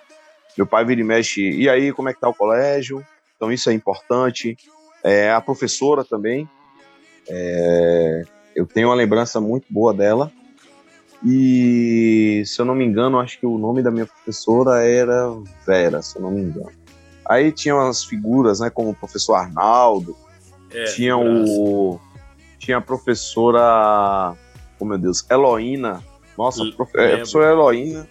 [0.56, 3.04] Meu pai vira e mexe, e aí, como é que tá o colégio?
[3.36, 4.56] Então isso é importante.
[5.02, 6.48] É, a professora também.
[7.28, 8.22] é,
[8.54, 10.30] eu tenho uma lembrança muito boa dela.
[11.26, 15.28] E se eu não me engano, acho que o nome da minha professora era
[15.66, 16.70] Vera, se eu não me engano.
[17.26, 20.14] Aí tinha umas figuras, né, como o professor Arnaldo,
[20.70, 21.98] É, tinha o
[22.58, 24.34] tinha a professora
[24.78, 26.02] oh meu Deus Eloína
[26.36, 27.16] nossa prof, é, a lembro.
[27.18, 28.08] professora Eloína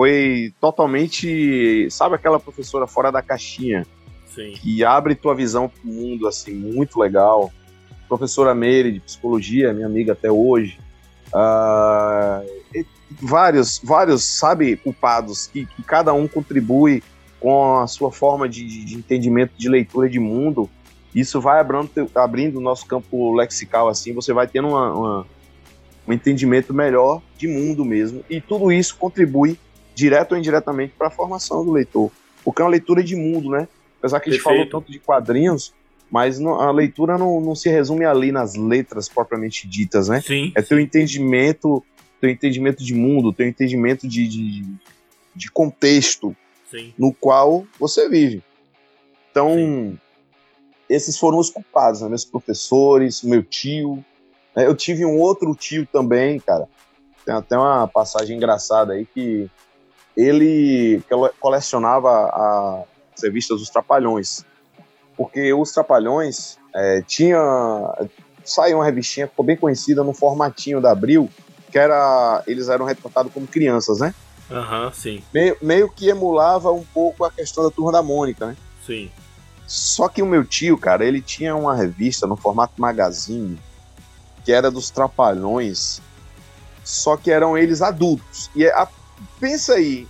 [0.00, 3.86] foi totalmente sabe aquela professora fora da caixinha
[4.34, 4.52] Sim.
[4.52, 7.52] que abre tua visão pro mundo assim muito legal
[8.08, 10.78] professora Meire de psicologia minha amiga até hoje
[12.74, 12.86] e
[13.20, 17.02] vários vários sabe culpados que, que cada um contribui
[17.38, 20.66] com a sua forma de, de- entendimento de leitura de mundo
[21.14, 25.26] Isso vai abrindo, abrindo o nosso campo lexical, assim, você vai tendo uma, uma,
[26.08, 28.24] um entendimento melhor de mundo mesmo.
[28.30, 29.58] E tudo isso contribui,
[29.94, 32.10] direto ou indiretamente, para a formação do leitor.
[32.44, 33.68] Porque é uma leitura de mundo, né?
[33.98, 35.74] Apesar que a gente falou tanto de quadrinhos,
[36.10, 40.20] mas não, a leitura não, não, se resume ali nas letras propriamente ditas, né?
[40.20, 40.52] Sim.
[40.56, 41.84] É teu entendimento,
[42.20, 44.64] teu entendimento de mundo, teu entendimento de, de,
[45.34, 46.34] de contexto
[46.70, 46.92] Sim.
[46.98, 48.42] no qual você vive.
[49.30, 49.98] Então, Sim.
[50.88, 52.08] esses foram os culpados, né?
[52.08, 54.04] Meus professores, meu tio.
[54.56, 54.66] Né?
[54.66, 56.66] Eu tive um outro tio também, cara.
[57.24, 59.48] Tem até uma passagem engraçada aí que
[60.16, 61.02] ele
[61.38, 64.44] colecionava as revistas dos Trapalhões.
[65.16, 67.38] Porque os Trapalhões é, tinha.
[68.44, 71.28] Saiu uma revistinha, ficou bem conhecida no formatinho da Abril,
[71.70, 72.42] que era.
[72.46, 74.14] Eles eram retratados como crianças, né?
[74.50, 75.22] Aham, uhum, sim.
[75.32, 78.56] Meio, meio que emulava um pouco a questão da turma da Mônica, né?
[78.84, 79.10] Sim.
[79.66, 83.56] Só que o meu tio, cara, ele tinha uma revista no formato magazine
[84.44, 86.00] que era dos Trapalhões,
[86.82, 88.50] só que eram eles adultos.
[88.54, 88.88] E a,
[89.38, 90.06] pensa aí,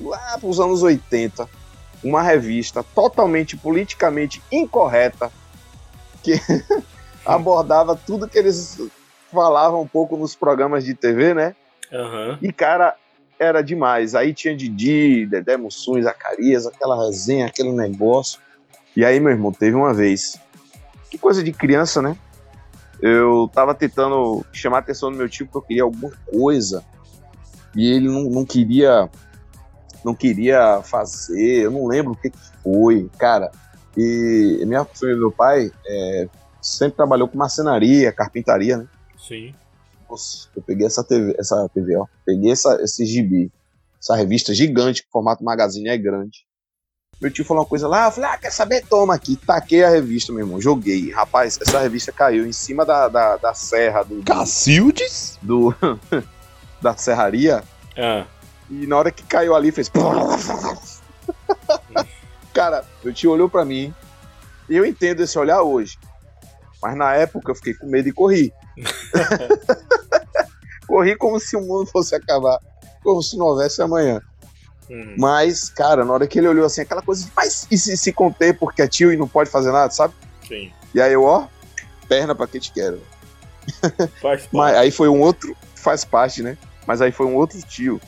[0.00, 1.48] lá pros anos 80,
[2.02, 5.30] uma revista totalmente politicamente incorreta
[6.22, 6.40] que
[7.24, 8.80] abordava tudo que eles
[9.32, 11.54] falavam um pouco nos programas de TV, né?
[11.92, 12.38] Uhum.
[12.42, 12.96] E, cara,
[13.38, 14.14] era demais.
[14.14, 18.40] Aí tinha Didi, Dedé Mussum, Zacarias, aquela resenha, aquele negócio.
[18.96, 20.38] E aí, meu irmão, teve uma vez.
[21.10, 22.16] Que coisa de criança, né?
[23.00, 26.82] Eu tava tentando chamar a atenção do meu tio porque eu queria alguma coisa.
[27.76, 29.08] E ele não, não queria.
[30.04, 33.50] Não queria fazer, eu não lembro o que, que foi, cara.
[33.96, 36.28] E minha família, meu pai, é,
[36.62, 38.86] sempre trabalhou com marcenaria, carpintaria, né?
[39.18, 39.52] Sim.
[40.08, 42.06] Nossa, eu peguei essa TV, essa TV, ó.
[42.24, 43.50] Peguei essa, esse gibi,
[44.00, 46.46] essa revista gigante, que o formato magazine é grande.
[47.20, 48.84] Meu tio falou uma coisa lá, eu falei, ah, quer saber?
[48.86, 49.36] Toma aqui.
[49.36, 50.60] Taquei a revista, meu irmão.
[50.60, 51.10] Joguei.
[51.10, 54.22] Rapaz, essa revista caiu em cima da, da, da serra do.
[54.22, 55.38] Cacildes?
[55.42, 55.74] Do.
[56.80, 57.62] da serraria.
[57.96, 58.24] Ah.
[58.70, 59.90] E na hora que caiu ali, fez.
[62.52, 63.94] Cara, meu tio olhou para mim.
[64.68, 65.98] E eu entendo esse olhar hoje.
[66.82, 68.52] Mas na época eu fiquei com medo e corri.
[70.86, 72.58] corri como se o mundo fosse acabar.
[73.02, 74.20] Como se não houvesse amanhã.
[74.88, 75.16] Uhum.
[75.18, 78.12] Mas, cara, na hora que ele olhou assim, aquela coisa de, mas e se, se
[78.12, 80.14] conter porque é tio e não pode fazer nada, sabe?
[80.46, 80.72] Sim.
[80.94, 81.48] E aí eu, ó,
[82.08, 83.00] perna pra que te quero.
[84.20, 84.48] Faz parte.
[84.52, 86.56] mas aí foi um outro, faz parte, né?
[86.86, 88.00] Mas aí foi um outro tio.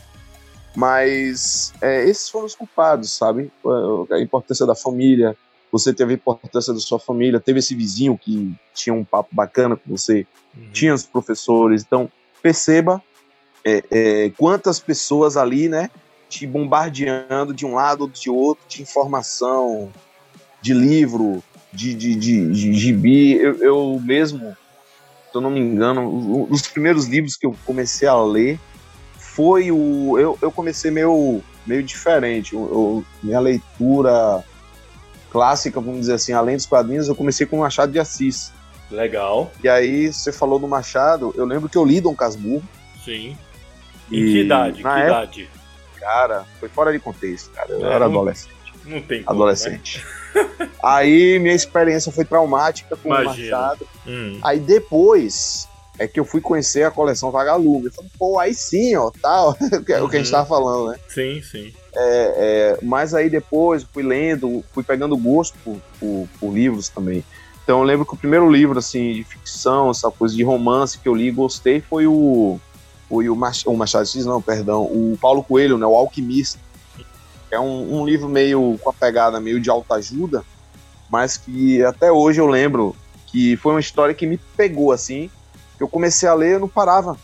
[0.77, 3.51] Mas é, esses foram os culpados, sabe?
[4.12, 5.37] A importância da família,
[5.73, 9.77] você teve a importância da sua família, teve esse vizinho que tinha um papo bacana
[9.77, 10.71] com você, uhum.
[10.73, 11.83] tinha os professores.
[11.83, 12.11] Então,
[12.43, 13.03] perceba
[13.64, 15.91] é, é, quantas pessoas ali, né,
[16.29, 19.91] te bombardeando de um lado ou de outro de informação,
[20.61, 23.33] de livro, de, de, de, de gibi.
[23.35, 24.57] Eu, eu mesmo,
[25.31, 28.59] se eu não me engano, um dos primeiros livros que eu comecei a ler
[29.19, 30.19] foi o.
[30.19, 32.55] Eu, eu comecei meio, meio diferente.
[32.55, 34.43] Eu, minha leitura
[35.31, 38.53] clássica, vamos dizer assim, além dos quadrinhos, eu comecei com Machado de Assis.
[38.91, 39.53] Legal.
[39.62, 42.67] E aí, você falou do Machado, eu lembro que eu li Dom Casmurro.
[43.05, 43.37] Sim.
[44.11, 44.83] Em que idade?
[44.83, 45.51] Na que época, idade?
[46.01, 47.71] Cara, foi fora de contexto, cara.
[47.71, 48.55] Eu é, era adolescente.
[48.87, 49.99] Não tem como, Adolescente.
[49.99, 50.17] Né?
[50.83, 53.31] Aí minha experiência foi traumática com Imagina.
[53.31, 53.88] o Machado.
[54.07, 54.38] Hum.
[54.43, 57.87] Aí depois é que eu fui conhecer a coleção Vagalume.
[57.87, 59.51] Eu falei, pô, aí sim, ó, tal.
[59.73, 60.31] o que a gente Uhum.
[60.31, 60.99] tava falando, né?
[61.09, 61.73] Sim, sim.
[61.97, 67.25] É, é, mas aí depois fui lendo, fui pegando gosto por, por, por livros também.
[67.64, 71.09] Então eu lembro que o primeiro livro, assim, de ficção, essa coisa de romance que
[71.09, 72.59] eu li e gostei foi o,
[73.09, 76.59] foi o, Mach, o Machado Assis, não, perdão, o Paulo Coelho, né, o Alquimista.
[77.51, 80.45] É um, um livro meio com a pegada meio de autoajuda,
[81.11, 82.95] mas que até hoje eu lembro
[83.27, 85.31] que foi uma história que me pegou, assim,
[85.79, 87.17] eu comecei a ler eu não parava.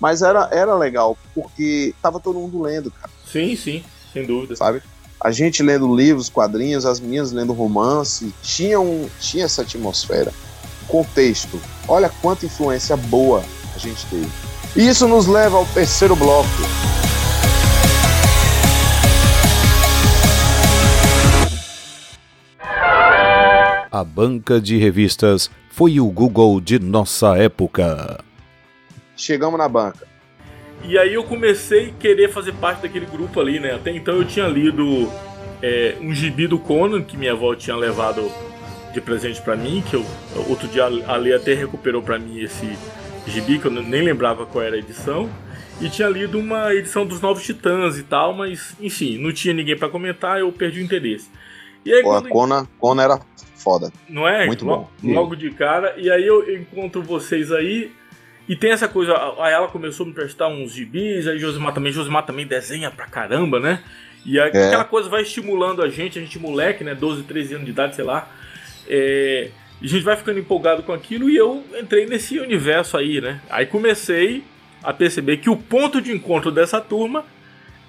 [0.00, 3.10] Mas era, era legal, porque tava todo mundo lendo, cara.
[3.26, 4.54] Sim, sim, sem dúvida.
[4.54, 4.80] Sabe?
[5.20, 10.32] A gente lendo livros, quadrinhos, as meninas lendo romance, tinha, um, tinha essa atmosfera.
[10.86, 11.60] Contexto.
[11.88, 13.42] Olha quanta influência boa
[13.74, 14.30] a gente teve.
[14.76, 16.48] E isso nos leva ao terceiro bloco.
[23.90, 28.22] A banca de revistas foi o Google de nossa época.
[29.16, 30.06] Chegamos na banca.
[30.84, 33.74] E aí eu comecei a querer fazer parte daquele grupo ali, né?
[33.74, 35.10] Até então eu tinha lido
[35.62, 38.30] é, um gibi do Conan que minha avó tinha levado
[38.92, 40.04] de presente para mim, que eu
[40.48, 42.78] outro dia a Lê até recuperou para mim esse
[43.26, 45.28] gibi que eu nem lembrava qual era a edição.
[45.80, 49.76] E tinha lido uma edição dos Novos Titãs e tal, mas enfim, não tinha ninguém
[49.76, 51.30] para comentar, eu perdi o interesse.
[51.84, 52.28] E aí, Pô, a quando...
[52.28, 53.20] Conan, Conan era
[53.68, 53.92] foda.
[54.08, 54.46] Não é?
[54.46, 55.12] Muito logo, bom.
[55.12, 55.94] Logo de cara.
[55.98, 57.92] E aí eu encontro vocês aí.
[58.48, 61.92] E tem essa coisa, aí ela começou a me prestar uns gibis, aí Josimar também,
[61.92, 63.82] Josimar também desenha pra caramba, né?
[64.24, 64.66] E aí, É.
[64.68, 66.94] aquela coisa vai estimulando a gente, a gente moleque, né?
[66.94, 68.26] 12, 13 anos de idade, sei lá.
[68.88, 69.50] É,
[69.82, 73.40] a gente vai ficando empolgado com aquilo e eu entrei nesse universo aí, né?
[73.50, 74.42] Aí comecei
[74.82, 77.24] a perceber que o ponto de encontro dessa turma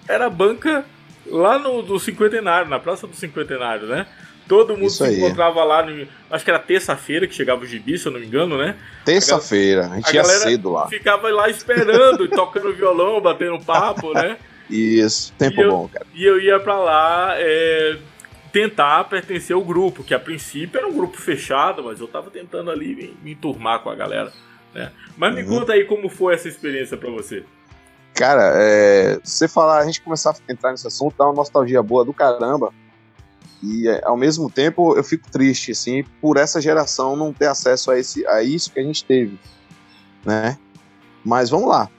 [0.10, 0.84] era a banca
[1.26, 4.06] lá no do cinquentenário, na Praça do Cinquentenário, né?
[4.50, 5.18] Todo mundo Isso se aí.
[5.18, 8.26] encontrava lá, no, acho que era terça-feira que chegava o gibi, se eu não me
[8.26, 8.76] engano, né?
[9.06, 10.88] Terça-feira, a gente a ia galera cedo lá.
[10.88, 14.38] Ficava lá esperando, tocando violão, batendo papo, né?
[14.70, 16.06] Isso, tempo E eu- bom, cara.
[16.14, 17.98] E eu ia pra lá é,
[18.52, 22.72] tentar pertencer ao grupo, que a princípio era um grupo fechado, mas eu tava tentando
[22.72, 24.34] ali me, me enturmar com a galera.
[24.74, 24.92] Né?
[25.18, 25.60] Mas me Uhum.
[25.60, 27.44] conta aí como foi essa experiência pra você.
[28.16, 32.04] Cara, é, você falar, a gente começar a entrar nesse assunto, dá uma nostalgia boa
[32.04, 32.74] do caramba.
[33.62, 37.92] E é, ao mesmo tempo eu fico triste, assim, por essa geração não ter acesso
[37.92, 39.38] a, esse, a isso que a gente teve,
[40.26, 40.58] né?
[41.24, 41.90] Mas vamos lá.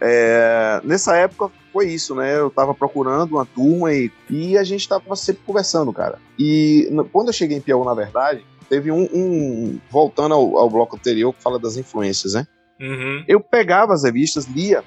[0.00, 2.36] É, nessa época foi isso, né?
[2.36, 6.18] Eu tava procurando uma turma e, e a gente tava sempre conversando, cara.
[6.38, 9.08] E quando eu cheguei em Piauí, na verdade, teve um.
[9.12, 12.46] um- voltando ao, ao bloco anterior que fala das influências, né?
[12.80, 13.24] Uhum.
[13.28, 14.82] eu pegava as revistas, lia,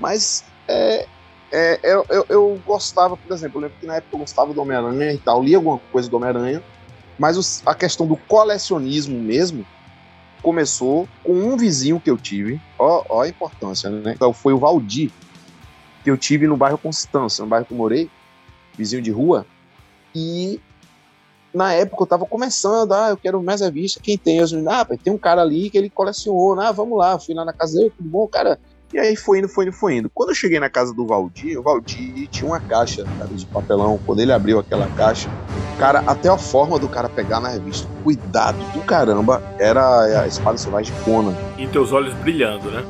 [0.00, 1.06] mas é,
[1.52, 4.60] é, eu, eu, eu gostava, por exemplo, eu lembro que na época eu gostava do
[4.60, 6.62] Homem-Aranha e tal, lia alguma coisa do Homem-Aranha,
[7.18, 9.64] mas os- a questão do colecionismo mesmo
[10.42, 14.12] começou com um vizinho que eu tive, ó, ó a importância, né?
[14.14, 15.10] Então foi o Valdir,
[16.04, 18.08] que eu tive no bairro Constância, no bairro que eu morei,
[18.76, 19.44] vizinho de rua,
[20.14, 20.60] e
[21.54, 24.36] na época eu tava começando, ah, eu quero mais revista, quem tem?
[24.36, 27.52] Meninos, ah, tem um cara ali que ele coleciona, ah, vamos lá, fui lá na
[27.52, 28.58] casa dele, tudo bom, cara.
[28.92, 30.10] E aí foi indo, foi indo, foi indo.
[30.10, 34.00] Quando eu cheguei na casa do Valdir, o Valdir tinha uma caixa cara, de papelão.
[34.06, 35.28] Quando ele abriu aquela caixa,
[35.78, 40.56] cara, até a forma do cara pegar na revista, cuidado do caramba, era a espada
[40.56, 41.34] selvagem de Conan.
[41.58, 42.82] E teus olhos brilhando, né?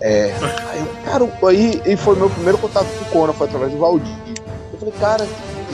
[0.00, 0.32] É.
[0.70, 4.16] Aí, cara, aí e foi meu primeiro contato com o Conan, foi através do Valdir.
[4.72, 5.28] Eu falei, cara,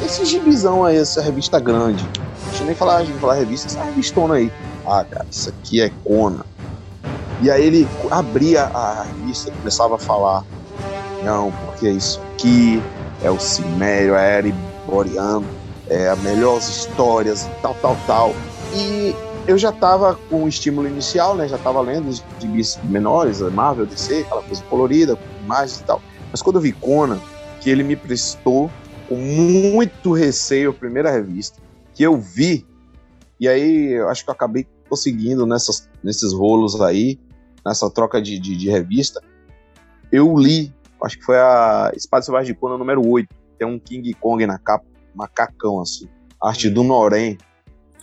[0.04, 2.04] esse gibizão aí, essa revista grande?
[2.48, 4.50] Deixa eu nem falar, deixa eu falar revista, essa revistona aí.
[4.84, 6.44] Ah, cara, isso aqui é Conan.
[7.42, 10.44] E aí ele abria a revista e começava a falar:
[11.24, 12.80] Não, porque isso aqui
[13.20, 15.44] é o Cimério, é Ereboriano,
[15.88, 18.34] é as melhores histórias tal, tal, tal.
[18.72, 19.12] E
[19.48, 21.48] eu já tava com o estímulo inicial, né?
[21.48, 26.00] Já tava lendo os gibis menores, Marvel, DC, aquela coisa colorida, com imagens e tal.
[26.30, 27.18] Mas quando eu vi Conan,
[27.60, 28.70] que ele me prestou
[29.08, 31.58] com muito receio a primeira revista,
[31.92, 32.64] que eu vi,
[33.40, 37.18] e aí eu acho que eu acabei conseguindo nessas, nesses rolos aí,
[37.64, 39.20] nessa troca de, de, de revista,
[40.10, 44.12] eu li, acho que foi a Espada Selvagem de Conan número 8, tem um King
[44.14, 46.08] Kong na capa, macacão assim,
[46.42, 47.38] arte do Norém,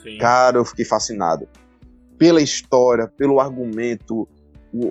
[0.02, 0.18] Sim.
[0.18, 1.48] Cara, eu fiquei fascinado.
[2.18, 4.28] Pela história, pelo argumento,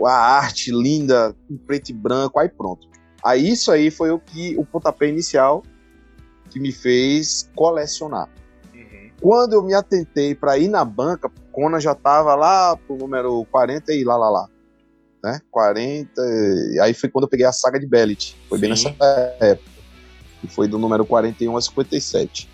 [0.07, 2.87] a arte linda, em preto e branco, aí pronto.
[3.25, 5.63] Aí isso aí foi o que o pontapé inicial
[6.51, 8.29] que me fez colecionar.
[8.75, 9.11] Uhum.
[9.21, 13.93] Quando eu me atentei para ir na banca, Conan já tava lá pro número 40
[13.93, 14.49] e lá lá lá.
[15.23, 15.41] Né?
[15.51, 16.11] 40.
[16.73, 18.37] e Aí foi quando eu peguei a saga de Bellet.
[18.49, 18.91] Foi bem Sim.
[18.91, 19.71] nessa época.
[20.41, 22.49] Que foi do número 41 a 57.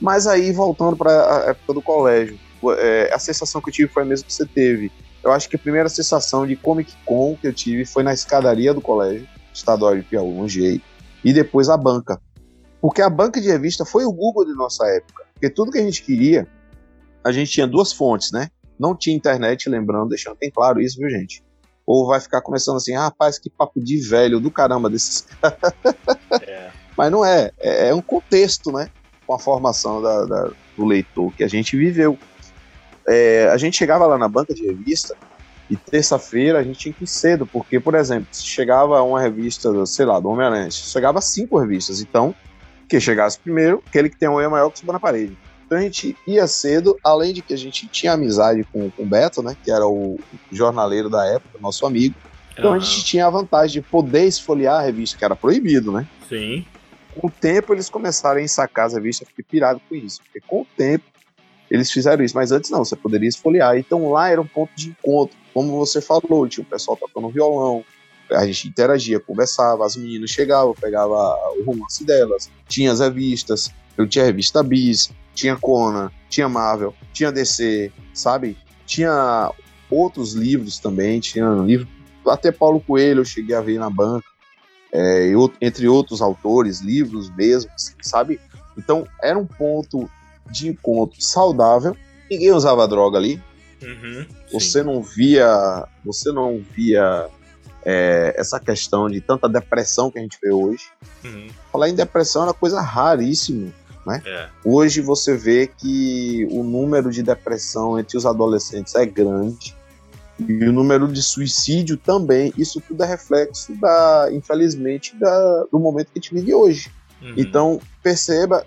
[0.00, 2.38] Mas aí, voltando para a época do colégio,
[2.78, 4.92] é, a sensação que eu tive foi a mesma que você teve.
[5.24, 8.72] Eu acho que a primeira sensação de Comic Con que eu tive foi na escadaria
[8.72, 10.84] do colégio estadual de Piauí, jeito,
[11.24, 12.20] e depois a banca.
[12.80, 15.24] Porque a banca de revista foi o Google de nossa época.
[15.32, 16.46] Porque tudo que a gente queria,
[17.24, 18.50] a gente tinha duas fontes, né?
[18.78, 21.42] Não tinha internet, lembrando, deixando bem claro isso, viu, gente?
[21.86, 25.24] Ou vai ficar começando assim, ah, rapaz, que papo de velho do caramba desses
[26.42, 26.70] É.
[26.96, 28.88] mas não é, é, é um contexto, né?
[29.26, 32.18] Com a formação da- da- do leitor que a gente viveu.
[33.08, 35.14] É, a gente chegava lá na banca de revista
[35.70, 39.84] e terça-feira a gente tinha que ir cedo, porque, por exemplo, se chegava uma revista,
[39.86, 42.34] sei lá, do Homem-Aranha, chegava cinco revistas, então,
[42.88, 45.36] que chegasse primeiro, aquele que tem um olho maior que suba na parede.
[45.66, 49.06] Então a gente ia cedo, além de que a gente tinha amizade com, com o
[49.06, 49.56] Beto, né?
[49.64, 50.18] Que era o
[50.52, 52.14] jornaleiro da época, nosso amigo.
[52.52, 52.80] Então a Aham.
[52.80, 56.06] gente tinha a vantagem de poder esfoliar a revista, que era proibido, né?
[56.28, 56.64] Sim.
[57.14, 60.40] com o tempo eles começaram a ensacar as revistas, eu fiquei pirado com isso, porque
[60.46, 61.04] com o tempo
[61.70, 64.90] eles fizeram isso, mas antes não, você poderia esfoliar, então lá era um ponto de
[64.90, 67.84] encontro, como você falou, tinha o pessoal tocando violão,
[68.30, 71.14] a gente interagia, conversava, as meninas chegavam, pegava
[71.58, 77.32] o romance delas, tinha as revistas, eu tinha revista Bis, tinha Conan, tinha Marvel, tinha
[77.32, 78.56] DC, sabe?
[78.86, 79.50] Tinha
[79.90, 81.88] outros livros também, tinha livro,
[82.26, 84.26] até Paulo Coelho eu cheguei a ver na banca,
[84.92, 88.40] é, entre outros autores, livros mesmo, assim, sabe?
[88.76, 90.08] Então era um ponto
[90.50, 91.96] de encontro saudável
[92.30, 93.40] ninguém usava droga ali.
[93.82, 97.28] Uhum, Você não via, você não via
[97.84, 100.84] é, essa questão de tanta depressão que a gente vê hoje.
[101.24, 103.72] uhum, Falar em depressão era coisa raríssima.
[104.24, 104.48] É.
[104.64, 109.74] Hoje você vê que o número de depressão entre os adolescentes é grande
[110.38, 112.52] e o número de suicídio também.
[112.56, 116.90] Isso tudo é reflexo da, infelizmente, da- do momento que a gente vive hoje.
[117.22, 117.34] uhum.
[117.36, 118.64] Então perceba,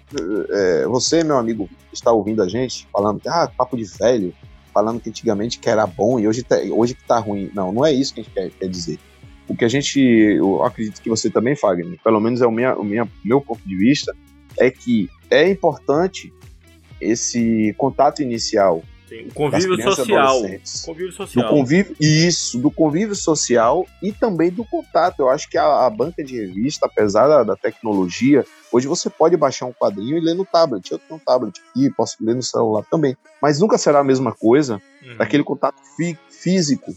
[0.49, 4.33] é, você meu amigo está ouvindo a gente falando que ah papo de velho,
[4.73, 7.49] falando que antigamente que era bom e hoje tá, hoje que tá ruim.
[7.53, 8.99] Não, não é isso que a gente quer, quer dizer.
[9.47, 12.75] O que a gente, eu acredito que você também, Fagner, pelo menos é o, minha,
[12.75, 14.15] o minha, meu ponto de vista,
[14.59, 16.31] é que é importante
[17.01, 20.41] esse contato inicial Tem o convívio social.
[20.85, 21.49] Convívio Do social.
[21.49, 25.19] convívio, isso, do convívio social e também do contato.
[25.21, 29.35] Eu acho que a, a banca de revista, apesar da, da tecnologia, hoje você pode
[29.37, 30.91] baixar um quadrinho e ler no tablet.
[30.91, 33.15] Eu tenho um tablet aqui, posso ler no celular também.
[33.41, 36.93] Mas nunca será a mesma coisa Uhum, daquele contato fí- físico,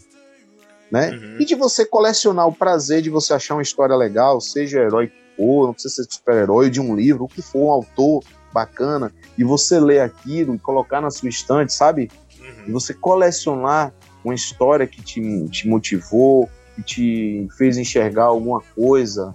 [0.91, 1.11] né?
[1.11, 1.37] uhum.
[1.39, 5.41] E de você colecionar o prazer de você achar uma história legal, seja herói que
[5.41, 8.23] for, não precisa ser super-herói, de um livro, o que for, um autor
[8.53, 12.09] bacana, e você ler aquilo e colocar na sua estante, sabe?
[12.39, 12.73] e Uhum.
[12.73, 19.33] você colecionar uma história que te, te motivou, que te fez enxergar alguma coisa.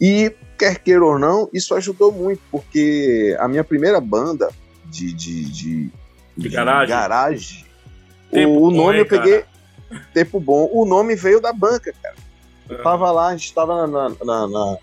[0.00, 4.48] E, quer queira ou não, isso ajudou muito, porque a minha primeira banda
[4.86, 5.90] de, de, de,
[6.36, 6.88] De garagem.
[6.88, 7.64] garagem,
[8.32, 9.44] o, o bom, nome hein, eu peguei.
[10.12, 10.68] Tempo bom.
[10.72, 12.16] O nome veio da banca, cara.
[12.68, 12.82] Eu Uhum.
[12.82, 14.76] tava lá, a gente tava na, na, na, na,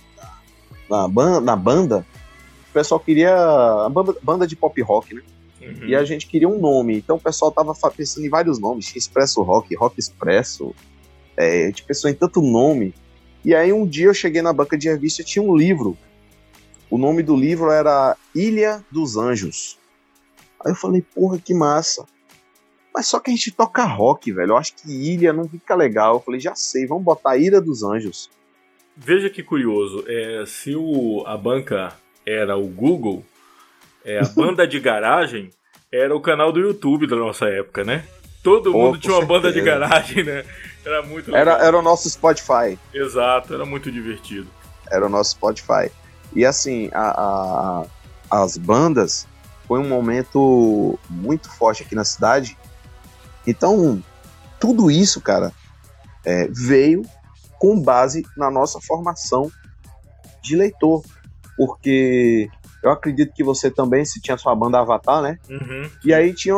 [1.07, 2.05] ban- na banda.
[2.69, 3.33] O pessoal queria.
[3.85, 5.21] A banda, banda de pop rock, né?
[5.61, 5.87] Uhum.
[5.87, 6.97] E a gente queria um nome.
[6.97, 8.95] Então o pessoal tava pensando em vários nomes.
[8.95, 10.73] Expresso Rock, Rock Expresso.
[11.37, 12.93] É, a gente pensou em tanto nome.
[13.43, 15.97] E aí um dia eu cheguei na banca de revista e tinha um livro.
[16.89, 19.77] O nome do livro era Ilha dos Anjos.
[20.63, 22.05] Aí eu falei, porra, que massa.
[22.93, 24.51] Mas só que a gente toca rock, velho.
[24.51, 26.15] Eu acho que ilha não fica legal.
[26.15, 28.29] Eu falei, já sei, vamos botar Ilha dos Anjos.
[28.95, 31.93] Veja que curioso, é, se o, a banca
[32.25, 33.25] era o Google,
[34.05, 35.49] é, a banda de garagem
[35.91, 38.05] era o canal do YouTube da nossa época, né?
[38.43, 39.79] Todo Oh, mundo tinha uma banda de certeza.
[39.79, 40.45] garagem, né?
[40.85, 42.77] Era muito Era, era o nosso Spotify.
[42.93, 44.47] Exato, era muito divertido.
[44.89, 45.91] era o nosso Spotify.
[46.35, 47.85] E assim, a-
[48.31, 49.27] a- as bandas
[49.67, 52.57] foi um momento muito forte aqui na cidade.
[53.47, 54.03] Então,
[54.59, 55.51] tudo isso, cara,
[56.25, 57.03] é, veio
[57.61, 59.51] com base na nossa formação
[60.41, 61.03] de leitor.
[61.55, 62.49] Porque
[62.83, 65.37] eu acredito que você também, se tinha sua banda Avatar, né?
[65.47, 66.55] Uhum, E aí tinha.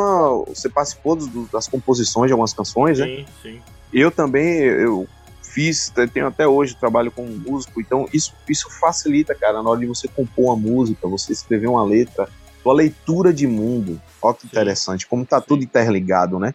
[0.48, 3.06] Você participou dos- das composições de algumas canções, né?
[3.06, 3.62] sim, sim.
[3.92, 5.06] Eu também, eu
[5.42, 9.86] fiz, tenho até hoje, trabalho como músico, então isso, isso facilita, cara, na hora de
[9.86, 12.28] você compor uma música, você escrever uma letra,
[12.62, 14.00] sua leitura de mundo.
[14.22, 14.46] Olha que Sim.
[14.48, 16.54] interessante, como tá tudo interligado, né?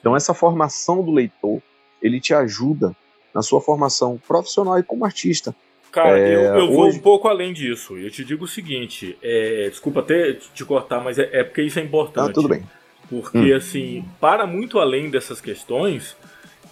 [0.00, 1.60] Então essa formação do leitor,
[2.02, 2.96] ele te ajuda
[3.34, 5.54] na sua formação profissional e como artista.
[5.92, 7.96] Cara, É, eu, eu vou hoje- um pouco além disso.
[7.96, 11.78] Eu te digo o seguinte, é, desculpa até te cortar, mas é, é porque isso
[11.78, 12.30] é importante.
[12.30, 12.62] Ah, tudo bem.
[13.08, 13.56] Porque, Hum.
[13.56, 16.16] assim, para muito além dessas questões,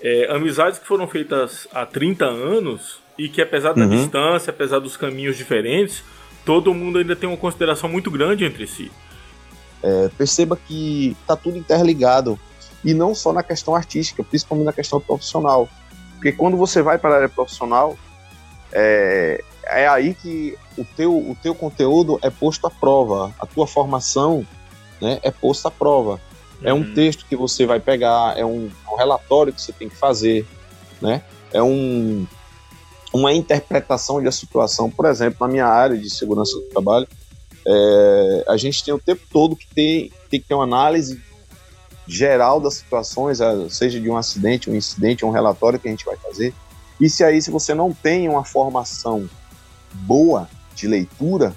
[0.01, 3.89] é, amizades que foram feitas há 30 anos e que, apesar da Uhum.
[3.89, 6.05] distância, apesar dos caminhos diferentes,
[6.45, 8.91] todo mundo ainda tem uma consideração muito grande entre si.
[9.83, 12.39] É, perceba que tá tudo interligado.
[12.85, 15.69] E não só na questão artística, principalmente na questão profissional.
[16.19, 17.97] Porque quando você vai para a área profissional,
[18.73, 23.33] é, é aí que o teu, o teu conteúdo é posto à prova.
[23.39, 24.45] A tua formação
[25.01, 26.21] né, é posta à prova.
[26.63, 26.95] É um Uhum.
[26.95, 30.45] texto que você vai pegar, é um, um relatório que você tem que fazer,
[31.01, 31.23] né?
[31.53, 32.27] É um,
[33.15, 34.91] uma interpretação de a situação.
[34.91, 37.07] Por exemplo, na minha área de segurança do trabalho,
[37.65, 41.23] é, a gente tem o tempo todo que ter, tem que ter uma análise
[42.09, 46.07] geral das situações, eh, seja de um acidente, um incidente, um relatório que a gente
[46.07, 46.55] vai fazer.
[46.99, 49.29] E se aí, se você não tem uma formação
[49.93, 51.55] boa de leitura,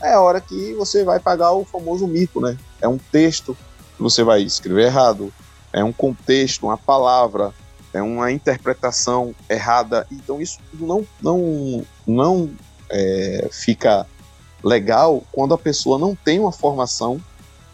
[0.00, 2.56] é a hora que você vai pagar o famoso mico, né?
[2.80, 3.56] É um texto
[3.96, 5.32] que você vai escrever errado,
[5.72, 7.52] é um contexto, uma palavra,
[7.92, 10.06] é uma interpretação errada.
[10.12, 12.50] Então isso não, não, não
[12.90, 14.06] é, fica
[14.62, 17.20] legal quando a pessoa não tem uma formação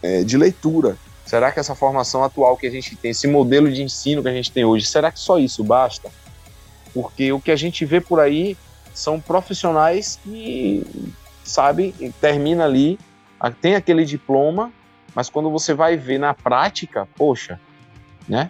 [0.01, 0.97] é, de leitura.
[1.25, 4.33] Será que essa formação atual que a gente tem, esse modelo de ensino que a
[4.33, 6.09] gente tem hoje, será que só isso basta?
[6.93, 8.57] Porque o que a gente vê por aí
[8.93, 10.85] são profissionais que,
[11.43, 12.99] sabe, termina ali,
[13.61, 14.71] tem aquele diploma,
[15.15, 17.59] mas quando você vai ver na prática, poxa,
[18.27, 18.49] né?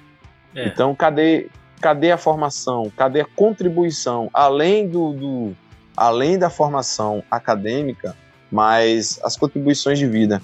[0.56, 0.68] É.
[0.68, 1.48] Então, cadê,
[1.80, 2.92] cadê a formação?
[2.96, 4.30] Cadê a contribuição?
[4.34, 5.58] Além do, do-
[5.96, 8.16] além da formação acadêmica,
[8.52, 10.42] mas as contribuições de vida.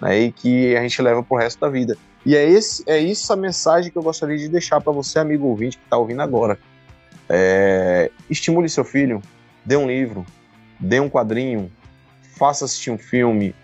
[0.00, 1.96] Né, e que a gente leva pro resto da vida.
[2.24, 5.46] E é, esse, é isso a mensagem que eu gostaria de deixar para você, amigo
[5.46, 6.58] ouvinte, que está ouvindo agora.
[7.28, 9.22] É, estimule seu filho,
[9.64, 10.24] dê um livro,
[10.78, 11.70] dê um quadrinho,
[12.36, 13.54] faça assistir um filme,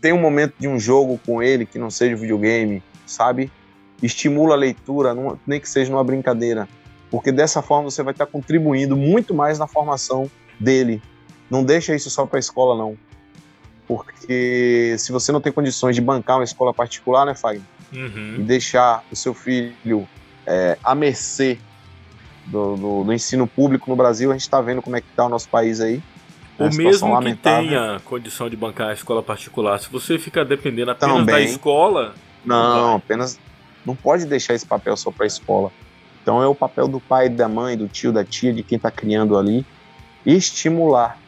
[0.00, 3.50] tenha um momento de um jogo com ele que não seja videogame, sabe?
[4.02, 5.14] Estimula a leitura,
[5.46, 6.68] nem que seja numa brincadeira,
[7.10, 11.02] porque dessa forma você vai estar contribuindo muito mais na formação dele.
[11.50, 12.96] Não deixa isso só para a escola, não.
[13.86, 17.62] Porque se você não tem condições de bancar uma escola particular, né, Fagner?
[17.92, 18.36] Uhum.
[18.38, 20.08] E deixar o seu filho
[20.46, 21.58] é, à mercê
[22.46, 25.26] do, do, do, ensino público no Brasil, a gente está vendo como é que está
[25.26, 26.02] o nosso país aí.
[26.58, 31.16] O mesmo que tenha condição de bancar a escola particular, se você ficar dependendo apenas
[31.16, 31.34] Também.
[31.34, 32.14] da escola.
[32.44, 33.38] Não, não apenas.
[33.84, 35.72] Não pode deixar esse papel só para a escola.
[36.22, 38.90] Então é o papel do pai, da mãe, do tio, da tia, de quem está
[38.90, 39.66] criando ali,
[40.24, 41.18] estimular.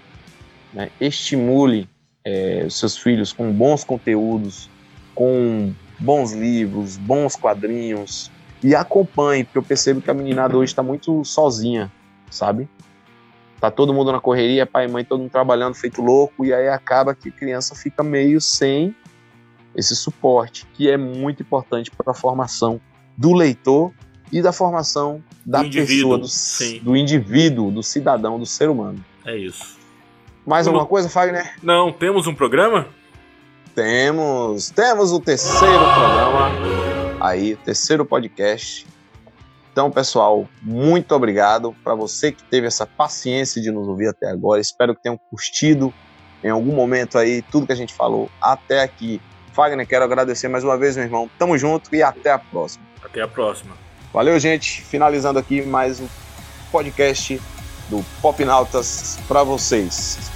[0.72, 0.90] Né?
[1.00, 1.88] Estimule
[2.26, 4.68] é, seus filhos com bons conteúdos,
[5.14, 10.82] com bons livros, bons quadrinhos, e acompanhe, porque eu percebo que a meninada hoje está
[10.82, 11.90] muito sozinha,
[12.28, 12.68] sabe?
[13.60, 16.68] Tá todo mundo na correria, pai e mãe, todo mundo trabalhando feito louco, e aí
[16.68, 18.92] acaba que a criança fica meio sem
[19.76, 22.80] esse suporte, que é muito importante para a formação
[23.16, 23.92] do leitor
[24.32, 26.26] e da formação da do pessoa, do,
[26.82, 29.02] do, indivíduo, do cidadão, do ser humano.
[29.24, 29.85] É isso.
[30.46, 31.54] Mais alguma coisa, Fagner?
[31.60, 32.86] Não, temos um programa?
[33.74, 36.50] Temos, temos o terceiro programa
[37.20, 38.86] aí, o terceiro podcast.
[39.72, 44.60] Então, pessoal, muito obrigado para você que teve essa paciência de nos ouvir até agora.
[44.60, 45.92] Espero que tenham curtido
[46.42, 49.20] em algum momento aí tudo que a gente falou até aqui.
[49.52, 51.28] Fagner, quero agradecer mais uma vez, meu irmão.
[51.38, 52.84] Tamo junto e até a próxima.
[53.04, 53.74] Até a próxima.
[54.12, 54.80] Valeu, gente.
[54.82, 56.08] Finalizando aqui mais um
[56.70, 57.40] podcast
[57.90, 60.35] do Pop Nautas para vocês.